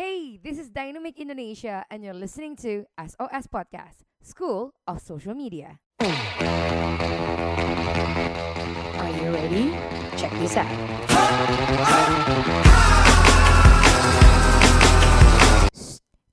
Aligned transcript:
Hey, 0.00 0.40
this 0.40 0.56
is 0.56 0.72
Dynamic 0.72 1.20
Indonesia, 1.20 1.84
and 1.92 2.00
you're 2.00 2.16
listening 2.16 2.56
to 2.64 2.88
SOS 2.96 3.44
Podcast, 3.52 4.00
School 4.24 4.72
of 4.88 4.96
Social 4.96 5.36
Media. 5.36 5.76
Are 8.96 9.12
you 9.12 9.28
ready? 9.28 9.76
Check 10.16 10.32
this 10.40 10.56
out. 10.56 10.72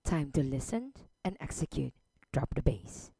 Time 0.07 0.31
to 0.31 0.47
listen 0.47 0.95
and 1.27 1.35
execute. 1.43 1.91
Drop 2.31 2.55
the 2.55 2.63
bass. 2.63 3.11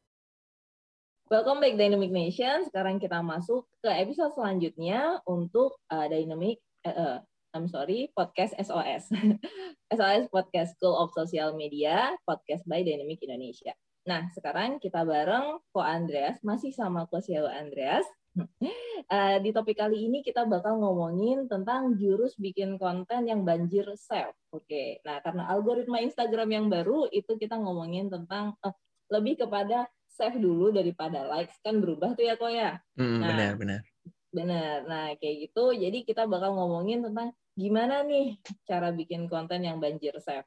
Welcome 1.28 1.60
back 1.60 1.76
Dynamic 1.76 2.08
Nation. 2.08 2.64
Sekarang 2.64 2.96
kita 2.96 3.20
masuk 3.20 3.68
ke 3.84 3.92
episode 3.92 4.32
selanjutnya 4.32 5.20
untuk 5.28 5.76
uh, 5.92 6.08
Dynamic 6.08 6.64
uh, 6.88 6.96
uh, 6.96 7.18
I'm 7.56 7.64
sorry, 7.64 8.12
podcast 8.12 8.52
SOS. 8.60 9.08
SOS 9.96 10.28
Podcast 10.28 10.76
School 10.76 11.00
of 11.00 11.08
Social 11.16 11.56
Media, 11.56 12.12
podcast 12.28 12.68
by 12.68 12.84
Dynamic 12.84 13.24
Indonesia. 13.24 13.72
Nah, 14.04 14.28
sekarang 14.36 14.76
kita 14.80 15.00
bareng 15.04 15.56
Ko 15.72 15.80
Andreas, 15.80 16.40
masih 16.44 16.76
sama 16.76 17.08
Ko 17.08 17.24
Siawa 17.24 17.56
Andreas. 17.56 18.04
Uh, 18.36 19.40
di 19.44 19.50
topik 19.50 19.80
kali 19.80 20.06
ini 20.12 20.20
kita 20.20 20.44
bakal 20.44 20.76
ngomongin 20.76 21.48
tentang 21.48 21.96
jurus 21.96 22.36
bikin 22.36 22.76
konten 22.76 23.24
yang 23.24 23.48
banjir 23.48 23.88
save. 23.96 24.36
Oke, 24.52 24.68
okay. 24.68 24.88
nah 25.08 25.24
karena 25.24 25.48
algoritma 25.48 26.04
Instagram 26.04 26.48
yang 26.52 26.66
baru 26.68 27.08
itu 27.08 27.34
kita 27.40 27.56
ngomongin 27.56 28.12
tentang 28.12 28.54
uh, 28.60 28.76
lebih 29.08 29.48
kepada 29.48 29.88
save 30.04 30.36
dulu 30.36 30.68
daripada 30.68 31.24
likes 31.32 31.56
kan 31.64 31.80
berubah 31.80 32.12
tuh 32.12 32.28
ya 32.28 32.34
kok 32.36 32.52
ya. 32.52 32.76
Hmm, 32.98 33.24
nah, 33.24 33.28
benar 33.32 33.52
benar. 33.56 33.80
Benar. 34.28 34.84
Nah 34.84 35.06
kayak 35.16 35.48
gitu. 35.48 35.72
Jadi 35.72 36.04
kita 36.04 36.28
bakal 36.28 36.52
ngomongin 36.56 37.04
tentang 37.04 37.32
gimana 37.56 38.04
nih 38.04 38.36
cara 38.68 38.92
bikin 38.92 39.26
konten 39.26 39.64
yang 39.64 39.80
banjir 39.80 40.14
save. 40.20 40.46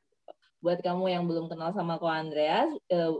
Buat 0.61 0.85
kamu 0.85 1.09
yang 1.09 1.25
belum 1.25 1.49
kenal 1.49 1.73
sama 1.73 1.97
Ko 1.97 2.05
Andreas, 2.05 2.69
eh, 2.93 3.11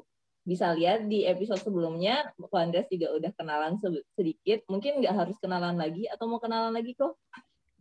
bisa 0.45 0.73
lihat 0.77 1.09
di 1.09 1.25
episode 1.25 1.61
sebelumnya, 1.61 2.29
Ko 2.37 2.53
Andreas 2.53 2.85
juga 2.93 3.13
udah 3.17 3.31
kenalan 3.33 3.81
sedikit. 4.13 4.61
Mungkin 4.69 5.01
nggak 5.01 5.15
harus 5.25 5.37
kenalan 5.41 5.73
lagi 5.73 6.05
atau 6.05 6.29
mau 6.29 6.37
kenalan 6.37 6.69
lagi 6.69 6.93
kok? 6.93 7.17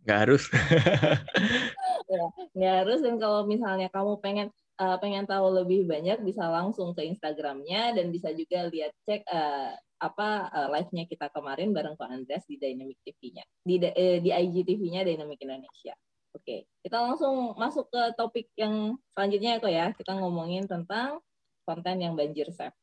Nggak 0.01 0.19
harus. 0.25 0.43
ya, 2.11 2.25
nggak 2.57 2.75
harus. 2.81 2.99
Dan 3.05 3.21
kalau 3.21 3.45
misalnya 3.45 3.85
kamu 3.93 4.17
pengen 4.17 4.47
uh, 4.81 4.97
pengen 4.97 5.29
tahu 5.29 5.61
lebih 5.61 5.85
banyak 5.85 6.25
bisa 6.25 6.49
langsung 6.49 6.97
ke 6.97 7.05
Instagramnya 7.05 7.93
dan 7.93 8.09
bisa 8.09 8.33
juga 8.33 8.65
lihat 8.65 8.97
cek 9.05 9.21
uh, 9.29 9.77
apa 10.01 10.49
uh, 10.49 10.67
live-nya 10.73 11.05
kita 11.05 11.29
kemarin 11.29 11.69
bareng 11.71 11.93
Ko 11.93 12.09
Andreas 12.09 12.41
di 12.49 12.57
Dynamic 12.57 12.97
TV-nya 13.05 13.45
di 13.61 13.77
uh, 13.77 14.17
di 14.17 14.29
IGTV-nya 14.33 15.05
Dynamic 15.05 15.37
Indonesia. 15.45 15.93
Oke, 16.33 16.65
kita 16.81 16.97
langsung 16.97 17.53
masuk 17.59 17.91
ke 17.91 18.01
topik 18.17 18.49
yang 18.57 18.97
selanjutnya 19.13 19.61
kok 19.61 19.69
ya. 19.69 19.93
Kita 19.93 20.15
ngomongin 20.17 20.65
tentang 20.65 21.19
konten 21.67 22.01
yang 22.01 22.17
banjir 22.17 22.49
save. 22.55 22.73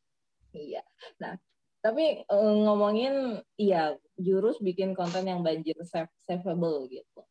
Iya. 0.52 0.84
Nah, 1.18 1.34
tapi 1.82 2.22
uh, 2.28 2.54
ngomongin 2.68 3.40
iya 3.56 3.94
jurus 4.18 4.58
bikin 4.58 4.92
konten 4.92 5.26
yang 5.30 5.40
banjir 5.46 5.78
save 5.86 6.10
saveable 6.26 6.90
gitu 6.90 7.22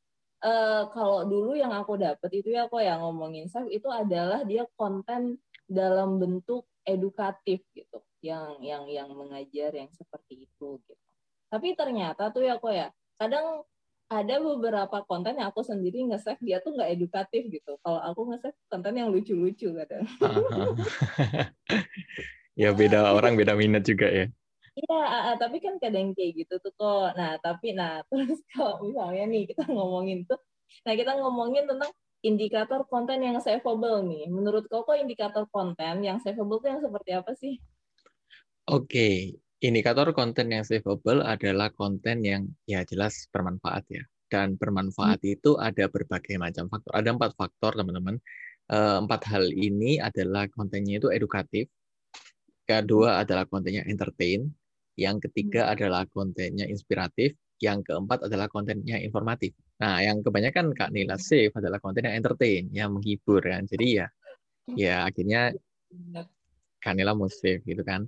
uh, 0.44 0.88
kalau 0.96 1.28
dulu 1.28 1.58
yang 1.58 1.76
aku 1.76 2.00
dapat 2.00 2.30
itu 2.32 2.56
ya 2.56 2.72
kok 2.72 2.80
yang 2.80 3.04
ngomongin 3.04 3.52
save 3.52 3.68
itu 3.68 3.92
adalah 3.92 4.48
dia 4.48 4.64
konten 4.80 5.36
dalam 5.68 6.16
bentuk 6.16 6.64
edukatif 6.88 7.60
gitu 7.76 8.00
yang 8.22 8.58
yang 8.62 8.84
yang 8.90 9.10
mengajar 9.14 9.74
yang 9.74 9.90
seperti 9.94 10.50
itu 10.50 10.82
gitu 10.82 10.94
tapi 11.48 11.78
ternyata 11.78 12.34
tuh 12.34 12.44
ya 12.44 12.60
kok 12.60 12.74
ya 12.74 12.90
kadang 13.16 13.64
ada 14.08 14.40
beberapa 14.40 15.04
konten 15.04 15.36
yang 15.36 15.52
aku 15.52 15.68
sendiri 15.68 16.00
nge-save 16.08 16.40
dia 16.40 16.64
tuh 16.64 16.80
nggak 16.80 16.96
edukatif 16.96 17.44
gitu. 17.52 17.76
Kalau 17.84 18.00
aku 18.00 18.32
nge-save 18.32 18.56
konten 18.72 18.96
yang 18.96 19.12
lucu-lucu 19.12 19.76
kadang. 19.76 20.08
ya 22.62 22.72
beda 22.72 23.12
orang 23.12 23.36
beda 23.36 23.60
minat 23.60 23.84
juga 23.84 24.08
ya. 24.08 24.26
Iya, 24.78 25.36
tapi 25.42 25.58
kan 25.60 25.76
kadang 25.82 26.16
kayak 26.16 26.46
gitu 26.46 26.56
tuh 26.64 26.72
kok. 26.80 27.20
Nah, 27.20 27.36
tapi 27.44 27.76
nah 27.76 28.00
terus 28.08 28.40
kalau 28.56 28.88
misalnya 28.88 29.28
nih 29.28 29.44
kita 29.52 29.68
ngomongin 29.68 30.24
tuh, 30.24 30.40
nah 30.88 30.96
kita 30.96 31.12
ngomongin 31.20 31.68
tentang 31.68 31.92
indikator 32.24 32.88
konten 32.88 33.20
yang 33.20 33.44
saveable 33.44 34.08
nih. 34.08 34.32
Menurut 34.32 34.72
kau 34.72 34.88
kok 34.88 34.96
indikator 34.96 35.44
konten 35.52 36.00
yang 36.00 36.24
saveable 36.24 36.64
itu 36.64 36.72
yang 36.72 36.80
seperti 36.80 37.12
apa 37.12 37.32
sih? 37.36 37.60
Oke, 38.68 39.40
indikator 39.64 40.12
konten 40.12 40.52
yang 40.52 40.68
saveable 40.68 41.24
adalah 41.24 41.72
konten 41.72 42.20
yang 42.20 42.52
ya 42.68 42.84
jelas 42.84 43.32
bermanfaat 43.32 43.84
ya. 43.88 44.04
Dan 44.28 44.60
bermanfaat 44.60 45.24
hmm. 45.24 45.34
itu 45.40 45.56
ada 45.56 45.88
berbagai 45.88 46.36
macam 46.36 46.68
faktor. 46.68 46.92
Ada 46.92 47.16
empat 47.16 47.32
faktor 47.40 47.80
teman-teman. 47.80 48.20
Eh, 48.68 48.98
empat 49.00 49.24
hal 49.32 49.48
ini 49.56 50.04
adalah 50.04 50.52
kontennya 50.52 51.00
itu 51.00 51.08
edukatif, 51.08 51.72
kedua 52.68 53.24
adalah 53.24 53.48
kontennya 53.48 53.88
entertain, 53.88 54.52
yang 55.00 55.24
ketiga 55.24 55.72
hmm. 55.72 55.74
adalah 55.80 56.04
kontennya 56.12 56.68
inspiratif, 56.68 57.32
yang 57.64 57.80
keempat 57.88 58.28
adalah 58.28 58.52
kontennya 58.52 59.00
informatif. 59.00 59.56
Nah, 59.80 60.04
yang 60.04 60.20
kebanyakan 60.20 60.76
Kak 60.76 60.92
Nila 60.92 61.16
save 61.16 61.56
adalah 61.56 61.80
konten 61.80 62.04
yang 62.04 62.20
entertain, 62.20 62.68
yang 62.76 62.92
menghibur 62.92 63.40
kan. 63.40 63.64
Jadi 63.64 64.04
ya 64.04 64.08
ya 64.76 65.08
akhirnya 65.08 65.56
Kak 66.84 66.94
Nila 67.00 67.16
mau 67.16 67.32
save 67.32 67.64
gitu 67.64 67.88
kan. 67.88 68.04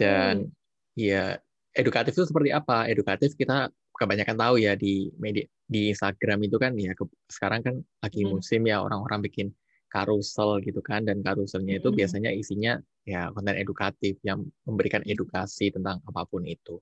Dan 0.00 0.48
hmm. 0.48 0.96
ya 0.96 1.36
edukatif 1.76 2.16
itu 2.16 2.24
seperti 2.24 2.50
apa? 2.56 2.88
Edukatif 2.88 3.36
kita 3.36 3.68
kebanyakan 3.92 4.36
tahu 4.40 4.54
ya 4.56 4.72
di 4.74 5.12
media 5.20 5.44
di 5.68 5.92
Instagram 5.92 6.40
itu 6.48 6.56
kan 6.56 6.72
ya 6.74 6.96
ke, 6.96 7.04
sekarang 7.28 7.60
kan 7.60 7.74
lagi 8.00 8.24
hmm. 8.24 8.30
musim 8.32 8.64
ya 8.64 8.80
orang-orang 8.80 9.20
bikin 9.28 9.52
karusel 9.90 10.62
gitu 10.64 10.80
kan 10.80 11.04
dan 11.04 11.20
karuselnya 11.20 11.82
itu 11.82 11.90
biasanya 11.90 12.30
isinya 12.30 12.78
ya 13.04 13.28
konten 13.34 13.58
edukatif 13.58 14.16
yang 14.22 14.46
memberikan 14.64 15.02
edukasi 15.04 15.68
tentang 15.68 16.00
apa 16.08 16.24
pun 16.24 16.46
itu. 16.48 16.80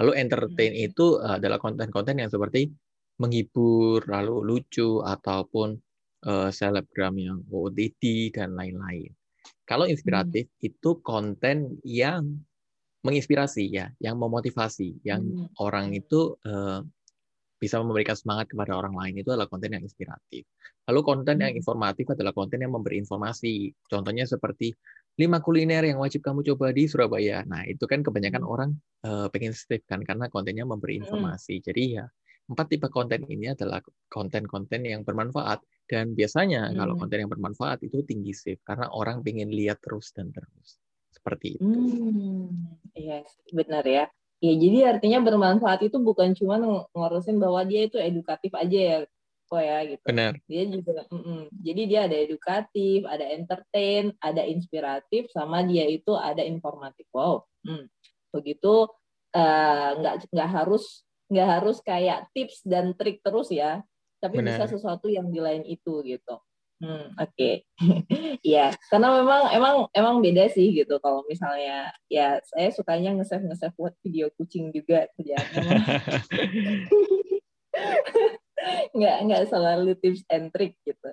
Lalu 0.00 0.18
entertain 0.18 0.74
itu 0.74 1.20
eh, 1.22 1.38
adalah 1.38 1.60
konten-konten 1.60 2.18
yang 2.18 2.30
seperti 2.32 2.72
menghibur, 3.14 4.02
lalu 4.10 4.42
lucu 4.42 4.98
ataupun 4.98 5.78
uh, 6.26 6.50
selebgram 6.50 7.14
yang 7.14 7.38
OOTD 7.46 8.34
dan 8.34 8.58
lain-lain. 8.58 9.14
Kalau 9.62 9.86
inspiratif 9.86 10.50
hmm. 10.50 10.66
itu 10.66 10.90
konten 11.00 11.78
yang 11.86 12.42
menginspirasi 13.04 13.64
ya, 13.68 13.92
yang 14.00 14.16
memotivasi, 14.16 15.04
yang 15.04 15.22
hmm. 15.22 15.60
orang 15.60 15.92
itu 15.92 16.34
uh, 16.48 16.80
bisa 17.60 17.80
memberikan 17.80 18.12
semangat 18.12 18.52
kepada 18.52 18.76
orang 18.76 18.92
lain 18.92 19.24
itu 19.24 19.30
adalah 19.32 19.48
konten 19.48 19.72
yang 19.72 19.84
inspiratif. 19.84 20.44
Lalu 20.84 21.00
konten 21.00 21.36
yang 21.40 21.52
hmm. 21.52 21.60
informatif 21.60 22.12
adalah 22.12 22.32
konten 22.36 22.60
yang 22.60 22.72
memberi 22.72 23.00
informasi. 23.00 23.72
Contohnya 23.88 24.28
seperti 24.28 24.72
lima 25.16 25.38
kuliner 25.38 25.86
yang 25.86 26.02
wajib 26.02 26.20
kamu 26.20 26.42
coba 26.42 26.74
di 26.74 26.84
Surabaya. 26.90 27.40
Nah, 27.46 27.64
itu 27.64 27.84
kan 27.88 28.04
kebanyakan 28.04 28.42
hmm. 28.44 28.52
orang 28.52 28.70
uh, 29.06 29.28
pengen 29.32 29.56
save 29.56 29.84
kan 29.88 30.04
karena 30.04 30.28
kontennya 30.28 30.68
memberi 30.68 31.00
hmm. 31.00 31.08
informasi. 31.08 31.64
Jadi 31.64 32.00
ya 32.00 32.04
empat 32.44 32.76
tipe 32.76 32.92
konten 32.92 33.24
ini 33.24 33.56
adalah 33.56 33.80
konten-konten 34.12 34.84
yang 34.84 35.00
bermanfaat 35.00 35.64
dan 35.88 36.12
biasanya 36.12 36.68
hmm. 36.68 36.76
kalau 36.76 36.94
konten 37.00 37.24
yang 37.24 37.30
bermanfaat 37.32 37.80
itu 37.80 38.04
tinggi 38.04 38.36
save 38.36 38.60
karena 38.60 38.92
orang 38.92 39.24
pengen 39.24 39.48
lihat 39.48 39.80
terus 39.80 40.12
dan 40.12 40.28
terus. 40.28 40.83
Seperti 41.24 41.56
itu. 41.56 41.64
Hmm, 41.64 42.76
iya, 42.92 43.24
benar 43.56 43.80
ya. 43.88 44.04
Ya, 44.44 44.52
jadi 44.60 44.78
artinya 44.92 45.24
bermanfaat 45.24 45.88
itu 45.88 45.96
bukan 45.96 46.36
cuma 46.36 46.60
ngurusin 46.92 47.40
bahwa 47.40 47.64
dia 47.64 47.88
itu 47.88 47.96
edukatif 47.96 48.52
aja 48.52 48.76
ya, 48.76 48.98
kok 49.48 49.62
ya 49.64 49.78
gitu. 49.88 50.04
Benar. 50.04 50.36
Dia 50.44 50.62
juga, 50.68 51.08
mm 51.08 51.16
-mm. 51.16 51.42
jadi 51.64 51.82
dia 51.88 52.00
ada 52.04 52.16
edukatif, 52.20 53.08
ada 53.08 53.24
entertain, 53.32 54.12
ada 54.20 54.44
inspiratif, 54.44 55.32
sama 55.32 55.64
dia 55.64 55.88
itu 55.88 56.12
ada 56.12 56.44
informatif. 56.44 57.08
Wow, 57.08 57.48
hmm. 57.64 57.88
begitu 58.36 58.84
uh, 59.32 59.90
nggak 59.96 60.28
nggak 60.28 60.50
harus 60.52 61.08
nggak 61.32 61.48
harus 61.48 61.80
kayak 61.80 62.28
tips 62.36 62.60
dan 62.68 62.92
trik 62.92 63.24
terus 63.24 63.48
ya, 63.48 63.80
tapi 64.20 64.44
Benar. 64.44 64.60
bisa 64.60 64.76
sesuatu 64.76 65.08
yang 65.08 65.32
di 65.32 65.40
lain 65.40 65.64
itu 65.64 66.04
gitu. 66.04 66.36
Hmm, 66.82 67.14
oke. 67.16 67.30
Okay. 67.34 67.54
Iya, 68.44 68.76
karena 68.92 69.08
memang 69.24 69.42
emang 69.56 69.76
emang 69.96 70.16
beda 70.20 70.52
sih 70.52 70.68
gitu 70.76 71.00
kalau 71.00 71.24
misalnya 71.24 71.88
ya 72.12 72.36
saya 72.44 72.68
sukanya 72.74 73.16
nge-save 73.16 73.46
nge-save 73.46 73.72
buat 73.78 73.94
video 74.04 74.28
kucing 74.36 74.68
juga 74.74 75.08
kerjaannya. 75.16 75.80
nggak 78.96 79.16
nggak 79.26 79.42
selalu 79.48 79.96
tips 79.96 80.22
and 80.28 80.52
trick 80.52 80.76
gitu. 80.84 81.08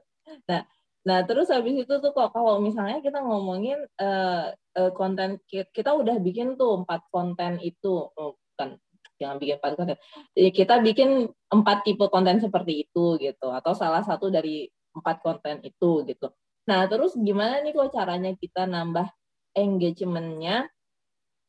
Nah, 0.49 0.67
nah 1.07 1.23
terus 1.23 1.47
habis 1.49 1.87
itu 1.87 1.93
tuh 2.03 2.11
kok 2.11 2.35
kalau 2.35 2.59
misalnya 2.59 2.99
kita 2.99 3.23
ngomongin 3.23 3.79
uh, 4.01 4.51
uh, 4.51 4.91
konten 4.91 5.39
kita 5.47 5.95
udah 5.95 6.19
bikin 6.19 6.59
tuh 6.59 6.83
empat 6.83 7.07
konten 7.15 7.63
itu 7.63 8.11
oh, 8.11 8.35
kan 8.59 8.75
jangan 9.15 9.39
bikin 9.39 9.55
empat 9.61 9.73
konten. 9.79 9.97
Kita 10.35 10.83
bikin 10.83 11.31
empat 11.53 11.87
tipe 11.87 12.05
konten 12.11 12.43
seperti 12.43 12.89
itu 12.89 13.15
gitu 13.23 13.47
atau 13.55 13.71
salah 13.71 14.03
satu 14.03 14.27
dari 14.27 14.67
empat 14.95 15.23
konten 15.23 15.63
itu 15.63 16.05
gitu. 16.07 16.27
Nah 16.67 16.85
terus 16.87 17.17
gimana 17.17 17.63
nih 17.63 17.73
kok 17.73 17.91
caranya 17.95 18.31
kita 18.37 18.67
nambah 18.69 19.07
engagementnya 19.55 20.69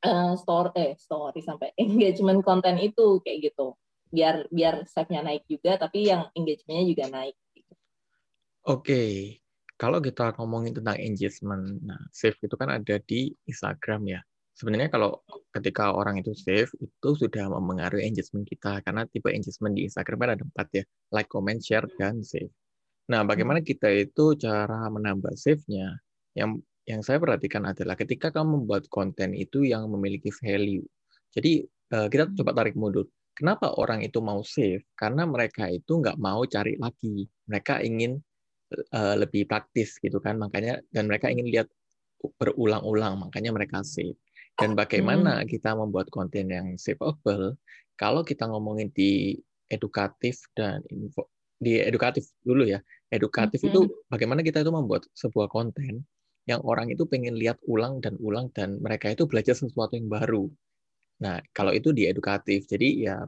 uh, 0.03 0.35
store 0.35 0.75
eh 0.75 0.95
story 0.99 1.41
sampai 1.43 1.75
engagement 1.83 2.43
konten 2.43 2.79
itu 2.79 3.23
kayak 3.23 3.53
gitu 3.53 3.79
biar 4.13 4.45
biar 4.53 4.85
save-nya 4.85 5.25
naik 5.25 5.49
juga 5.49 5.81
tapi 5.81 6.13
yang 6.13 6.29
engagementnya 6.37 6.85
juga 6.85 7.05
naik. 7.09 7.37
Oke, 8.63 9.03
kalau 9.75 9.99
kita 9.99 10.39
ngomongin 10.39 10.79
tentang 10.79 10.95
engagement, 11.03 11.83
nah 11.83 11.99
save 12.15 12.39
itu 12.39 12.55
kan 12.55 12.71
ada 12.71 13.03
di 13.03 13.35
Instagram 13.51 14.07
ya. 14.07 14.21
Sebenarnya 14.55 14.93
kalau 14.95 15.19
ketika 15.51 15.91
orang 15.91 16.23
itu 16.23 16.31
save 16.39 16.71
itu 16.79 17.09
sudah 17.19 17.51
mempengaruhi 17.51 18.07
engagement 18.07 18.47
kita 18.47 18.79
karena 18.87 19.03
tipe 19.11 19.27
engagement 19.33 19.75
di 19.75 19.91
Instagram 19.91 20.19
kan 20.23 20.31
ada 20.39 20.45
empat 20.47 20.67
ya, 20.71 20.85
like, 21.11 21.27
comment, 21.27 21.59
share, 21.59 21.89
dan 21.99 22.23
save. 22.23 22.55
Nah, 23.13 23.29
bagaimana 23.29 23.61
kita 23.61 23.93
itu 23.93 24.33
cara 24.41 24.89
menambah 24.89 25.37
save-nya? 25.37 26.01
Yang 26.33 26.65
yang 26.89 27.01
saya 27.05 27.21
perhatikan 27.21 27.69
adalah 27.69 27.93
ketika 27.95 28.33
kamu 28.33 28.65
membuat 28.65 28.89
konten 28.89 29.37
itu 29.37 29.69
yang 29.69 29.85
memiliki 29.93 30.33
value. 30.33 30.83
Jadi 31.37 31.69
eh, 31.69 32.09
kita 32.09 32.33
coba 32.33 32.57
tarik 32.57 32.73
mundur. 32.73 33.05
Kenapa 33.37 33.77
orang 33.77 34.01
itu 34.01 34.25
mau 34.25 34.41
save? 34.41 34.85
Karena 34.97 35.29
mereka 35.29 35.69
itu 35.69 36.01
nggak 36.01 36.17
mau 36.17 36.45
cari 36.49 36.77
lagi. 36.77 37.25
Mereka 37.49 37.81
ingin 37.81 38.21
uh, 38.93 39.17
lebih 39.17 39.49
praktis 39.49 39.97
gitu 40.05 40.21
kan. 40.21 40.37
Makanya 40.37 40.85
dan 40.93 41.09
mereka 41.09 41.33
ingin 41.33 41.49
lihat 41.49 41.69
berulang-ulang. 42.37 43.25
Makanya 43.25 43.57
mereka 43.57 43.81
save. 43.89 44.21
Dan 44.61 44.77
bagaimana 44.77 45.41
hmm. 45.41 45.49
kita 45.49 45.73
membuat 45.73 46.13
konten 46.13 46.53
yang 46.53 46.77
saveable? 46.77 47.57
Kalau 47.97 48.21
kita 48.21 48.45
ngomongin 48.45 48.93
di 48.93 49.41
edukatif 49.73 50.45
dan 50.53 50.85
info 50.93 51.33
di 51.63 51.79
edukatif 51.79 52.27
dulu 52.43 52.67
ya. 52.67 52.85
Edukatif 53.13 53.61
hmm. 53.61 53.69
itu 53.69 53.81
bagaimana 54.09 54.41
kita 54.41 54.65
itu 54.65 54.73
membuat 54.73 55.05
sebuah 55.13 55.53
konten 55.53 56.09
yang 56.49 56.65
orang 56.67 56.91
itu 56.91 57.07
pengen 57.07 57.39
lihat 57.39 57.61
ulang 57.69 58.03
dan 58.03 58.19
ulang 58.19 58.51
dan 58.51 58.81
mereka 58.83 59.13
itu 59.13 59.29
belajar 59.29 59.55
sesuatu 59.55 59.95
yang 59.95 60.11
baru. 60.11 60.51
Nah, 61.23 61.39
kalau 61.55 61.71
itu 61.71 61.95
di 61.95 62.11
edukatif. 62.11 62.67
Jadi 62.67 63.07
ya 63.07 63.23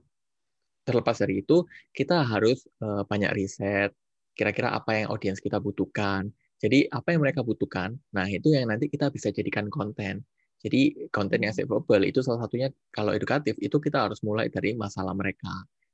terlepas 0.82 1.16
dari 1.22 1.40
itu 1.40 1.64
kita 1.94 2.26
harus 2.26 2.66
uh, 2.82 3.06
banyak 3.06 3.30
riset 3.32 3.94
kira-kira 4.34 4.74
apa 4.74 4.98
yang 4.98 5.06
audiens 5.14 5.38
kita 5.38 5.62
butuhkan. 5.62 6.26
Jadi 6.58 6.90
apa 6.90 7.14
yang 7.14 7.22
mereka 7.22 7.44
butuhkan, 7.44 7.98
nah 8.14 8.24
itu 8.24 8.50
yang 8.50 8.66
nanti 8.72 8.88
kita 8.90 9.12
bisa 9.12 9.30
jadikan 9.30 9.68
konten. 9.70 10.24
Jadi 10.64 11.10
konten 11.12 11.44
yang 11.44 11.52
savable 11.52 12.02
itu 12.08 12.24
salah 12.24 12.48
satunya 12.48 12.72
kalau 12.88 13.12
edukatif 13.12 13.54
itu 13.60 13.76
kita 13.78 14.08
harus 14.08 14.24
mulai 14.24 14.48
dari 14.48 14.72
masalah 14.72 15.12
mereka. 15.12 15.52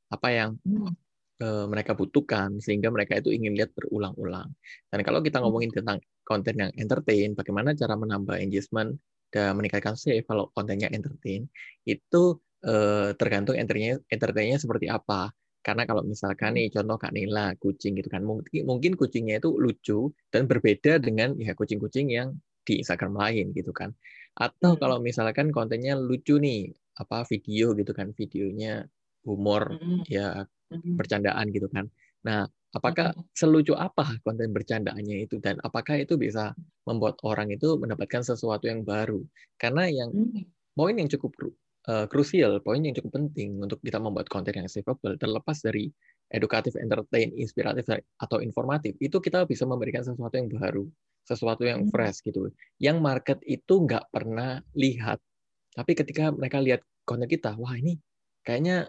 Apa 0.09 0.29
yang 0.31 0.51
uh, 0.63 0.93
mereka 1.41 1.97
butuhkan 1.97 2.61
sehingga 2.61 2.93
mereka 2.93 3.17
itu 3.17 3.33
ingin 3.33 3.57
lihat 3.57 3.73
berulang-ulang. 3.73 4.53
Dan 4.93 5.01
kalau 5.01 5.25
kita 5.25 5.41
ngomongin 5.41 5.73
tentang 5.73 5.99
konten 6.23 6.55
yang 6.61 6.71
entertain, 6.77 7.33
bagaimana 7.33 7.73
cara 7.73 7.97
menambah 7.97 8.37
engagement 8.37 9.01
dan 9.31 9.55
meningkatkan 9.57 9.95
save 9.95 10.27
kalau 10.27 10.51
kontennya 10.53 10.91
entertain 10.91 11.47
itu 11.87 12.23
eh, 12.67 13.15
tergantung 13.15 13.55
entertainnya 13.57 14.03
entertainnya 14.11 14.59
seperti 14.59 14.91
apa 14.91 15.31
karena 15.63 15.85
kalau 15.87 16.03
misalkan 16.03 16.57
nih 16.57 16.73
contoh 16.73 16.97
Kak 16.99 17.13
Nila 17.15 17.55
kucing 17.61 17.95
gitu 18.01 18.09
kan 18.11 18.25
mungkin 18.27 18.67
mungkin 18.67 18.93
kucingnya 18.99 19.39
itu 19.39 19.55
lucu 19.55 20.11
dan 20.33 20.49
berbeda 20.51 20.99
dengan 20.99 21.37
ya 21.39 21.53
kucing-kucing 21.55 22.11
yang 22.11 22.35
di 22.65 22.81
Instagram 22.83 23.17
lain 23.17 23.53
gitu 23.55 23.71
kan 23.71 23.93
atau 24.37 24.75
hmm. 24.77 24.81
kalau 24.81 24.97
misalkan 24.99 25.53
kontennya 25.53 25.95
lucu 25.97 26.41
nih 26.41 26.73
apa 26.97 27.25
video 27.29 27.73
gitu 27.77 27.93
kan 27.93 28.13
videonya 28.17 28.85
humor 29.25 29.77
hmm. 29.77 30.05
ya 30.09 30.45
hmm. 30.73 30.97
bercandaan 30.97 31.49
gitu 31.53 31.69
kan 31.73 31.89
nah 32.21 32.49
Apakah 32.71 33.11
selucu 33.35 33.75
apa 33.75 34.15
konten 34.23 34.55
bercandaannya 34.55 35.27
itu 35.27 35.43
dan 35.43 35.59
apakah 35.67 35.99
itu 35.99 36.15
bisa 36.15 36.55
membuat 36.87 37.19
orang 37.27 37.51
itu 37.51 37.75
mendapatkan 37.75 38.23
sesuatu 38.23 38.71
yang 38.71 38.87
baru? 38.87 39.19
Karena 39.59 39.91
yang 39.91 40.15
hmm. 40.15 40.47
poin 40.79 40.95
yang 40.95 41.11
cukup 41.11 41.35
uh, 41.91 42.07
krusial, 42.07 42.63
poin 42.63 42.79
yang 42.79 42.95
cukup 42.95 43.19
penting 43.19 43.59
untuk 43.59 43.83
kita 43.83 43.99
membuat 43.99 44.31
konten 44.31 44.55
yang 44.55 44.71
savable 44.71 45.19
terlepas 45.19 45.59
dari 45.67 45.91
edukatif, 46.31 46.79
entertain, 46.79 47.35
inspiratif 47.35 47.91
atau 48.23 48.39
informatif, 48.39 48.95
itu 49.03 49.19
kita 49.19 49.43
bisa 49.51 49.67
memberikan 49.67 50.07
sesuatu 50.07 50.39
yang 50.39 50.47
baru, 50.47 50.87
sesuatu 51.27 51.67
yang 51.67 51.83
hmm. 51.83 51.91
fresh 51.91 52.23
gitu. 52.23 52.55
Yang 52.79 53.03
market 53.03 53.39
itu 53.51 53.83
nggak 53.83 54.15
pernah 54.15 54.63
lihat, 54.79 55.19
tapi 55.75 55.99
ketika 55.99 56.31
mereka 56.31 56.63
lihat 56.63 56.87
konten 57.03 57.27
kita, 57.27 57.59
wah 57.59 57.75
ini 57.75 57.99
kayaknya 58.47 58.87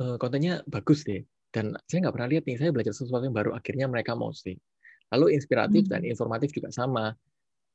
uh, 0.00 0.16
kontennya 0.16 0.64
bagus 0.66 1.04
deh 1.06 1.22
dan 1.54 1.76
saya 1.86 2.08
nggak 2.08 2.14
pernah 2.14 2.30
lihat 2.30 2.44
nih 2.48 2.56
saya 2.58 2.70
belajar 2.74 2.94
sesuatu 2.94 3.22
yang 3.22 3.36
baru 3.36 3.54
akhirnya 3.54 3.86
mereka 3.86 4.18
mau 4.18 4.34
stay 4.34 4.58
lalu 5.14 5.38
inspiratif 5.38 5.86
hmm. 5.86 5.90
dan 5.94 6.00
informatif 6.02 6.50
juga 6.50 6.74
sama. 6.74 7.14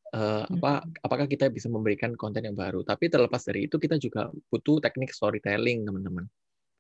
Uh, 0.10 0.42
apa 0.58 0.90
apakah 1.06 1.30
kita 1.30 1.54
bisa 1.54 1.70
memberikan 1.70 2.18
konten 2.18 2.42
yang 2.42 2.58
baru? 2.58 2.82
Tapi 2.82 3.08
terlepas 3.14 3.46
dari 3.46 3.70
itu 3.70 3.78
kita 3.78 4.02
juga 4.02 4.34
butuh 4.50 4.82
teknik 4.82 5.14
storytelling 5.14 5.86
teman-teman. 5.86 6.26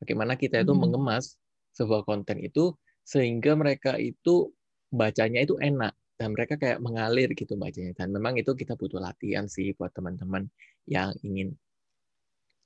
Bagaimana 0.02 0.34
kita 0.34 0.66
itu 0.66 0.74
hmm. 0.74 0.82
mengemas 0.82 1.38
sebuah 1.78 2.04
konten 2.04 2.42
itu 2.42 2.74
sehingga 3.06 3.54
mereka 3.54 3.96
itu 3.96 4.50
bacanya 4.90 5.46
itu 5.46 5.56
enak. 5.62 5.94
Dan 6.20 6.36
mereka 6.36 6.60
kayak 6.60 6.84
mengalir 6.84 7.32
gitu 7.32 7.56
bacanya. 7.56 7.96
Dan 7.96 8.12
memang 8.12 8.36
itu 8.36 8.52
kita 8.52 8.76
butuh 8.76 9.00
latihan 9.00 9.48
sih 9.48 9.72
buat 9.78 9.94
teman-teman 9.96 10.50
yang 10.84 11.16
ingin 11.24 11.56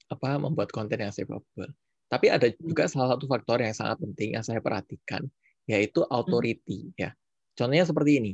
apa 0.10 0.42
membuat 0.42 0.74
konten 0.74 0.98
yang 0.98 1.14
savable 1.14 1.70
tapi 2.14 2.30
ada 2.30 2.46
juga 2.62 2.86
salah 2.86 3.18
satu 3.18 3.26
faktor 3.26 3.66
yang 3.66 3.74
sangat 3.74 3.98
penting 3.98 4.38
yang 4.38 4.46
saya 4.46 4.62
perhatikan, 4.62 5.26
yaitu 5.66 6.06
authority. 6.14 6.94
Ya, 6.94 7.18
contohnya 7.58 7.90
seperti 7.90 8.22
ini. 8.22 8.32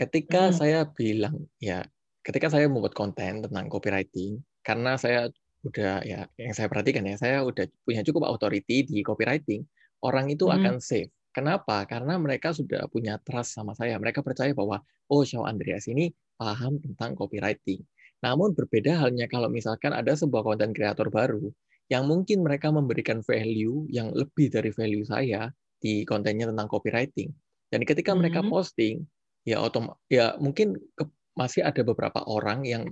Ketika 0.00 0.56
saya 0.56 0.88
bilang, 0.88 1.44
ya, 1.60 1.84
ketika 2.24 2.48
saya 2.48 2.64
membuat 2.72 2.96
konten 2.96 3.44
tentang 3.44 3.68
copywriting, 3.68 4.40
karena 4.64 4.96
saya 4.96 5.28
udah 5.60 6.00
ya 6.00 6.24
yang 6.40 6.56
saya 6.56 6.72
perhatikan 6.72 7.04
ya, 7.04 7.20
saya 7.20 7.44
udah 7.44 7.68
punya 7.84 8.00
cukup 8.00 8.24
authority 8.24 8.88
di 8.88 9.04
copywriting, 9.04 9.68
orang 10.00 10.32
itu 10.32 10.48
akan 10.48 10.80
save. 10.80 11.12
Kenapa? 11.36 11.84
Karena 11.84 12.16
mereka 12.16 12.56
sudah 12.56 12.88
punya 12.88 13.20
trust 13.20 13.52
sama 13.52 13.76
saya. 13.76 14.00
Mereka 14.00 14.24
percaya 14.24 14.50
bahwa 14.56 14.80
oh, 15.12 15.22
Shaw 15.28 15.44
Andreas 15.44 15.84
ini 15.92 16.08
paham 16.40 16.80
tentang 16.80 17.12
copywriting. 17.12 17.84
Namun 18.24 18.56
berbeda 18.56 18.96
halnya 18.96 19.28
kalau 19.28 19.52
misalkan 19.52 19.92
ada 19.92 20.16
sebuah 20.16 20.40
konten 20.40 20.72
kreator 20.72 21.12
baru 21.12 21.52
yang 21.90 22.06
mungkin 22.06 22.46
mereka 22.46 22.70
memberikan 22.70 23.18
value 23.20 23.90
yang 23.90 24.14
lebih 24.14 24.46
dari 24.46 24.70
value 24.70 25.02
saya 25.02 25.50
di 25.82 26.06
kontennya 26.06 26.46
tentang 26.46 26.70
copywriting. 26.70 27.34
Dan 27.66 27.82
ketika 27.82 28.14
mereka 28.14 28.40
mm-hmm. 28.40 28.54
posting, 28.54 29.02
ya 29.42 29.58
otom 29.58 29.90
ya 30.06 30.38
mungkin 30.38 30.78
ke, 30.94 31.04
masih 31.34 31.66
ada 31.66 31.82
beberapa 31.82 32.22
orang 32.30 32.62
yang 32.62 32.86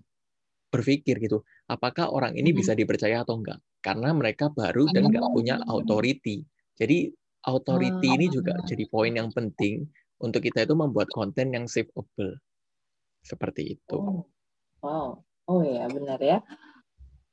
berpikir 0.75 1.23
gitu, 1.23 1.47
apakah 1.71 2.11
orang 2.11 2.35
ini 2.35 2.51
bisa 2.51 2.75
mm-hmm. 2.75 2.83
dipercaya 2.83 3.23
atau 3.23 3.39
enggak? 3.39 3.63
Karena 3.79 4.11
mereka 4.11 4.51
baru 4.51 4.91
dan 4.91 5.15
nggak 5.15 5.31
punya 5.31 5.63
authority. 5.71 6.43
Jadi 6.75 7.15
authority 7.47 8.09
ini 8.19 8.27
juga 8.27 8.59
jadi 8.67 8.83
poin 8.91 9.15
yang 9.15 9.31
penting 9.31 9.87
untuk 10.19 10.43
kita 10.43 10.67
itu 10.67 10.75
membuat 10.75 11.07
konten 11.15 11.55
yang 11.55 11.71
saveable. 11.71 12.43
Seperti 13.23 13.79
itu. 13.79 13.99
Oh, 13.99 14.27
wow. 14.83 15.23
Oh 15.49 15.63
ya, 15.65 15.87
benar 15.89 16.21
ya. 16.21 16.39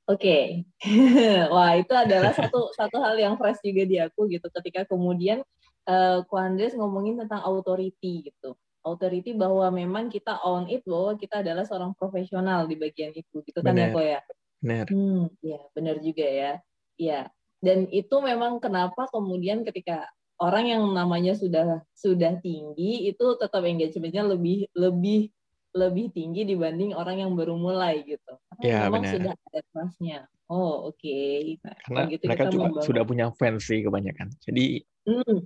Oke, 0.06 0.22
okay. 0.22 0.46
wah 1.54 1.74
itu 1.74 1.90
adalah 1.90 2.30
satu 2.30 2.70
satu 2.78 3.02
hal 3.02 3.18
yang 3.18 3.42
fresh 3.42 3.58
juga 3.66 3.90
di 3.90 3.98
aku 3.98 4.30
gitu. 4.30 4.46
Ketika 4.54 4.86
kemudian 4.86 5.42
uh, 5.90 6.22
Andres 6.38 6.78
ngomongin 6.78 7.18
tentang 7.26 7.42
authority 7.42 8.30
gitu, 8.30 8.54
authority 8.86 9.34
bahwa 9.34 9.66
memang 9.74 10.14
kita 10.14 10.38
own 10.46 10.70
it 10.70 10.86
bahwa 10.86 11.18
kita 11.18 11.42
adalah 11.42 11.66
seorang 11.66 11.98
profesional 11.98 12.70
di 12.70 12.78
bagian 12.78 13.18
itu, 13.18 13.42
gitu 13.42 13.66
kan 13.66 13.74
ya 13.74 13.90
Ko 13.90 13.98
ya? 13.98 14.22
Benar. 14.62 14.86
Hmm, 14.94 15.26
ya 15.42 15.60
benar 15.74 15.98
juga 15.98 16.26
ya. 16.30 16.52
Ya, 16.96 17.28
dan 17.66 17.90
itu 17.90 18.16
memang 18.22 18.62
kenapa 18.62 19.10
kemudian 19.10 19.66
ketika 19.66 20.06
orang 20.38 20.70
yang 20.70 20.84
namanya 20.94 21.34
sudah 21.34 21.82
sudah 21.98 22.38
tinggi 22.46 23.10
itu 23.10 23.26
tetap 23.42 23.66
engagementnya 23.66 24.22
lebih 24.22 24.70
lebih 24.78 25.34
lebih 25.76 26.16
tinggi 26.16 26.48
dibanding 26.48 26.96
orang 26.96 27.20
yang 27.20 27.32
baru 27.36 27.60
mulai 27.60 28.02
gitu. 28.08 28.40
Karena 28.56 28.64
ya, 28.64 28.80
memang 28.88 29.04
benar. 29.04 29.14
sudah 29.14 29.34
ada 29.36 29.62
trustnya. 29.76 30.20
Oh 30.48 30.90
oke. 30.90 30.98
Okay. 31.04 31.60
Nah, 31.60 31.76
Karena 31.84 32.02
gitu 32.08 32.24
mereka 32.32 32.44
juga 32.48 32.64
membangun. 32.72 32.88
sudah 32.88 33.04
punya 33.04 33.26
fans 33.36 33.62
sih 33.68 33.80
kebanyakan. 33.84 34.28
Jadi 34.40 34.66
hmm. 35.04 35.38